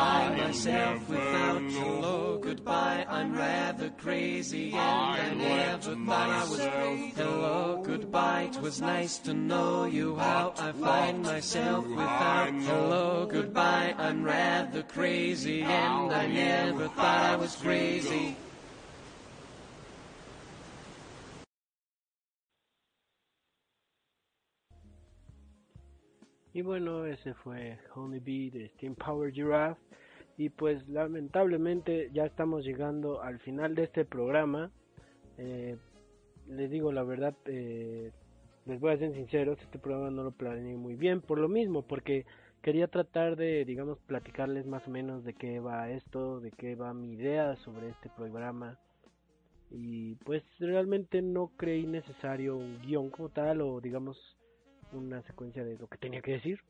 I 0.00 0.34
myself 0.34 1.08
without 1.08 1.62
your 1.70 2.00
law, 2.00 2.38
goodbye. 2.38 3.04
I'm 3.08 3.36
rather 3.36 3.90
crazy, 3.90 4.70
and 4.72 4.80
I, 4.80 5.18
I 5.18 5.34
never 5.34 5.94
thought 6.06 6.30
I 6.30 6.48
was 6.48 6.60
crazy. 6.60 7.12
Hello, 7.16 7.82
goodbye. 7.84 8.50
It 8.52 8.60
was 8.60 8.80
nice 8.80 9.18
to 9.18 9.34
know 9.34 9.84
you. 9.84 10.16
How 10.16 10.54
I 10.58 10.72
find 10.72 11.22
myself 11.22 11.86
without 11.86 12.52
hello, 12.52 13.26
goodbye. 13.30 13.94
I'm 13.98 14.24
rather 14.24 14.82
crazy, 14.82 15.62
and 15.62 16.12
I 16.12 16.26
never 16.26 16.88
thought 16.88 17.20
I 17.32 17.36
was 17.36 17.54
crazy. 17.56 18.36
Y 26.52 26.62
bueno, 26.62 27.06
ese 27.06 27.32
fue 27.34 27.78
Honeybee 27.94 28.50
de 28.50 28.68
Steam 28.70 28.96
Power 28.96 29.32
Giraffe. 29.32 29.80
Y 30.36 30.48
pues 30.48 30.88
lamentablemente 30.88 32.10
ya 32.12 32.24
estamos 32.24 32.64
llegando 32.64 33.22
al 33.22 33.38
final 33.40 33.74
de 33.74 33.84
este 33.84 34.04
programa. 34.04 34.70
Eh, 35.38 35.76
les 36.48 36.70
digo 36.70 36.90
la 36.92 37.04
verdad, 37.04 37.34
eh, 37.44 38.10
les 38.66 38.80
voy 38.80 38.92
a 38.92 38.98
ser 38.98 39.12
sinceros, 39.14 39.60
este 39.60 39.78
programa 39.78 40.10
no 40.10 40.24
lo 40.24 40.32
planeé 40.32 40.76
muy 40.76 40.96
bien 40.96 41.20
por 41.20 41.38
lo 41.38 41.48
mismo, 41.48 41.82
porque 41.82 42.26
quería 42.62 42.88
tratar 42.88 43.36
de, 43.36 43.64
digamos, 43.64 43.98
platicarles 44.00 44.66
más 44.66 44.86
o 44.88 44.90
menos 44.90 45.24
de 45.24 45.34
qué 45.34 45.60
va 45.60 45.90
esto, 45.90 46.40
de 46.40 46.50
qué 46.50 46.74
va 46.74 46.94
mi 46.94 47.12
idea 47.12 47.54
sobre 47.56 47.90
este 47.90 48.08
programa. 48.10 48.78
Y 49.70 50.16
pues 50.24 50.42
realmente 50.58 51.22
no 51.22 51.52
creí 51.56 51.86
necesario 51.86 52.56
un 52.56 52.80
guion 52.82 53.10
como 53.10 53.28
tal 53.28 53.60
o 53.60 53.80
digamos 53.80 54.16
una 54.92 55.22
secuencia 55.22 55.64
de 55.64 55.78
lo 55.78 55.86
que 55.86 55.98
tenía 55.98 56.22
que 56.22 56.32
decir. 56.32 56.60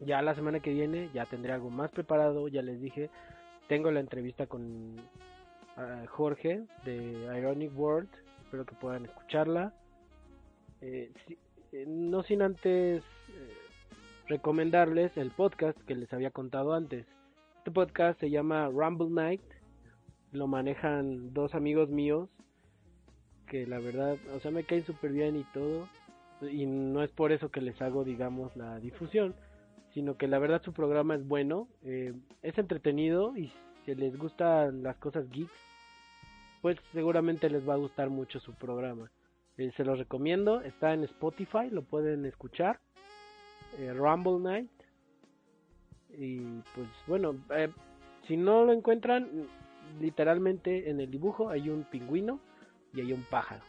Ya 0.00 0.22
la 0.22 0.34
semana 0.34 0.60
que 0.60 0.72
viene 0.72 1.10
ya 1.12 1.26
tendré 1.26 1.52
algo 1.52 1.70
más 1.70 1.90
preparado, 1.90 2.48
ya 2.48 2.62
les 2.62 2.80
dije, 2.80 3.10
tengo 3.68 3.90
la 3.90 4.00
entrevista 4.00 4.46
con 4.46 4.96
ah, 5.76 6.04
Jorge 6.08 6.64
de 6.84 6.96
Ironic 7.36 7.76
World, 7.76 8.08
espero 8.44 8.64
que 8.64 8.74
puedan 8.76 9.06
escucharla. 9.06 9.74
Eh, 10.80 11.12
eh, 11.72 11.84
no 11.86 12.22
sin 12.22 12.42
antes 12.42 13.02
eh, 13.02 13.54
recomendarles 14.28 15.16
el 15.16 15.30
podcast 15.32 15.78
que 15.82 15.96
les 15.96 16.12
había 16.12 16.30
contado 16.30 16.74
antes. 16.74 17.06
Este 17.58 17.70
podcast 17.72 18.20
se 18.20 18.30
llama 18.30 18.68
Rumble 18.68 19.10
Night, 19.10 19.42
lo 20.30 20.46
manejan 20.46 21.34
dos 21.34 21.54
amigos 21.54 21.88
míos 21.88 22.28
que 23.48 23.66
la 23.66 23.78
verdad, 23.78 24.16
o 24.34 24.40
sea, 24.40 24.50
me 24.50 24.64
caen 24.64 24.84
súper 24.84 25.12
bien 25.12 25.36
y 25.36 25.44
todo. 25.52 25.88
Y 26.42 26.66
no 26.66 27.02
es 27.02 27.10
por 27.10 27.32
eso 27.32 27.50
que 27.50 27.60
les 27.60 27.80
hago, 27.82 28.04
digamos, 28.04 28.54
la 28.56 28.78
difusión, 28.78 29.34
sino 29.92 30.16
que 30.16 30.28
la 30.28 30.38
verdad 30.38 30.62
su 30.62 30.72
programa 30.72 31.14
es 31.14 31.26
bueno, 31.26 31.68
eh, 31.82 32.14
es 32.42 32.56
entretenido 32.58 33.36
y 33.36 33.52
si 33.84 33.94
les 33.94 34.16
gustan 34.16 34.82
las 34.82 34.96
cosas 34.96 35.28
geeks, 35.30 35.52
pues 36.62 36.76
seguramente 36.92 37.50
les 37.50 37.68
va 37.68 37.74
a 37.74 37.78
gustar 37.78 38.10
mucho 38.10 38.38
su 38.40 38.54
programa. 38.54 39.10
Eh, 39.56 39.72
se 39.76 39.84
los 39.84 39.98
recomiendo, 39.98 40.60
está 40.60 40.94
en 40.94 41.04
Spotify, 41.04 41.70
lo 41.70 41.82
pueden 41.82 42.24
escuchar. 42.26 42.80
Eh, 43.78 43.92
Rumble 43.92 44.38
Night. 44.38 44.70
Y 46.10 46.40
pues 46.74 46.88
bueno, 47.06 47.34
si 48.26 48.36
no 48.36 48.64
lo 48.64 48.72
encuentran, 48.72 49.28
literalmente 50.00 50.90
en 50.90 51.00
el 51.00 51.10
dibujo 51.10 51.50
hay 51.50 51.68
un 51.70 51.84
pingüino 51.84 52.40
y 52.92 53.00
hay 53.00 53.12
un 53.12 53.22
pájaro, 53.24 53.62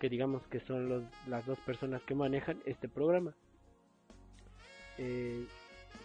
que 0.00 0.08
digamos 0.08 0.42
que 0.48 0.60
son 0.60 0.88
los, 0.88 1.04
las 1.28 1.46
dos 1.46 1.58
personas 1.60 2.02
que 2.02 2.14
manejan 2.14 2.58
este 2.64 2.88
programa. 2.88 3.34
Eh, 4.98 5.46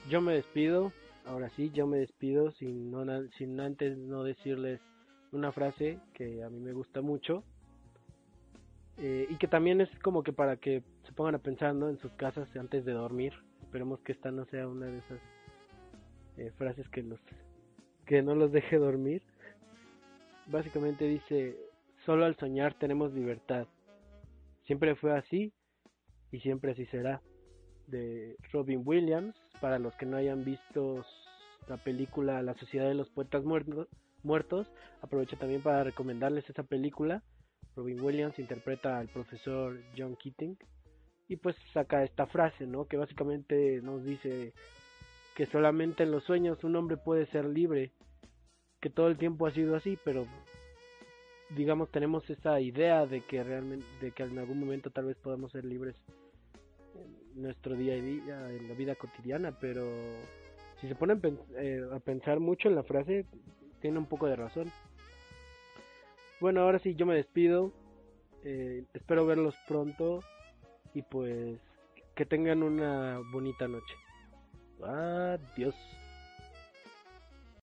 yo 0.09 0.21
me 0.21 0.33
despido, 0.33 0.91
ahora 1.25 1.49
sí, 1.55 1.71
yo 1.73 1.87
me 1.87 1.97
despido 1.97 2.51
sin, 2.51 2.91
no, 2.91 3.05
sin 3.37 3.59
antes 3.59 3.97
no 3.97 4.23
decirles 4.23 4.79
una 5.31 5.51
frase 5.51 5.97
que 6.13 6.43
a 6.43 6.49
mí 6.49 6.59
me 6.59 6.73
gusta 6.73 7.01
mucho 7.01 7.43
eh, 8.97 9.27
y 9.29 9.35
que 9.35 9.47
también 9.47 9.81
es 9.81 9.89
como 9.99 10.23
que 10.23 10.31
para 10.31 10.57
que 10.57 10.83
se 11.05 11.11
pongan 11.13 11.35
a 11.35 11.39
pensar 11.39 11.71
en 11.71 11.97
sus 11.97 12.11
casas 12.13 12.47
antes 12.55 12.85
de 12.85 12.91
dormir. 12.91 13.33
Esperemos 13.63 13.99
que 14.01 14.11
esta 14.11 14.29
no 14.29 14.45
sea 14.45 14.67
una 14.67 14.85
de 14.85 14.99
esas 14.99 15.19
eh, 16.37 16.51
frases 16.57 16.87
que 16.89 17.01
los 17.01 17.19
que 18.05 18.21
no 18.21 18.35
los 18.35 18.51
deje 18.51 18.77
dormir. 18.77 19.23
Básicamente 20.47 21.05
dice 21.05 21.57
Solo 22.05 22.25
al 22.25 22.35
soñar 22.35 22.75
tenemos 22.75 23.13
libertad. 23.13 23.67
Siempre 24.65 24.95
fue 24.95 25.17
así 25.17 25.53
y 26.31 26.39
siempre 26.39 26.71
así 26.71 26.85
será. 26.87 27.21
De 27.87 28.35
Robin 28.51 28.81
Williams, 28.83 29.35
para 29.61 29.77
los 29.77 29.93
que 29.95 30.05
no 30.05 30.17
hayan 30.17 30.43
visto 30.43 31.05
la 31.67 31.77
película 31.77 32.41
La 32.41 32.55
Sociedad 32.55 32.87
de 32.87 32.95
los 32.95 33.09
Poetas 33.09 33.43
Muertos, 33.43 34.67
aprovecho 35.01 35.37
también 35.37 35.61
para 35.61 35.83
recomendarles 35.83 36.49
esa 36.49 36.63
película. 36.63 37.23
Robin 37.75 38.01
Williams 38.01 38.39
interpreta 38.39 38.97
al 38.97 39.07
profesor 39.09 39.77
John 39.97 40.15
Keating 40.15 40.57
y 41.27 41.35
pues 41.35 41.55
saca 41.73 42.03
esta 42.03 42.25
frase, 42.25 42.65
¿no? 42.65 42.85
Que 42.85 42.97
básicamente 42.97 43.81
nos 43.81 44.03
dice 44.03 44.53
que 45.35 45.45
solamente 45.45 46.03
en 46.03 46.11
los 46.11 46.23
sueños 46.23 46.63
un 46.63 46.75
hombre 46.75 46.97
puede 46.97 47.25
ser 47.27 47.45
libre, 47.45 47.91
que 48.79 48.89
todo 48.89 49.09
el 49.09 49.17
tiempo 49.17 49.45
ha 49.45 49.51
sido 49.51 49.75
así, 49.75 49.97
pero 50.03 50.25
digamos 51.55 51.89
tenemos 51.89 52.29
esa 52.29 52.59
idea 52.59 53.05
de 53.05 53.21
que 53.21 53.43
realmente 53.43 53.85
de 54.01 54.11
que 54.11 54.23
en 54.23 54.37
algún 54.37 54.59
momento 54.59 54.89
tal 54.89 55.05
vez 55.05 55.17
podamos 55.17 55.51
ser 55.51 55.65
libres 55.65 55.95
en 57.35 57.41
nuestro 57.41 57.75
día 57.75 57.93
a 57.93 57.97
día 57.97 58.51
en 58.51 58.67
la 58.67 58.73
vida 58.75 58.95
cotidiana 58.95 59.57
pero 59.59 59.83
si 60.79 60.87
se 60.87 60.95
ponen 60.95 61.21
eh, 61.57 61.81
a 61.91 61.99
pensar 61.99 62.39
mucho 62.39 62.67
en 62.67 62.75
la 62.75 62.83
frase 62.83 63.25
tiene 63.81 63.97
un 63.97 64.05
poco 64.05 64.27
de 64.27 64.35
razón. 64.35 64.71
Bueno 66.39 66.61
ahora 66.61 66.79
sí 66.79 66.95
yo 66.95 67.05
me 67.05 67.15
despido. 67.15 67.71
Eh, 68.43 68.83
espero 68.93 69.25
verlos 69.25 69.55
pronto 69.67 70.21
y 70.93 71.01
pues 71.01 71.59
que 72.13 72.25
tengan 72.25 72.63
una 72.63 73.19
bonita 73.31 73.67
noche. 73.67 73.95
Adiós 74.83 75.75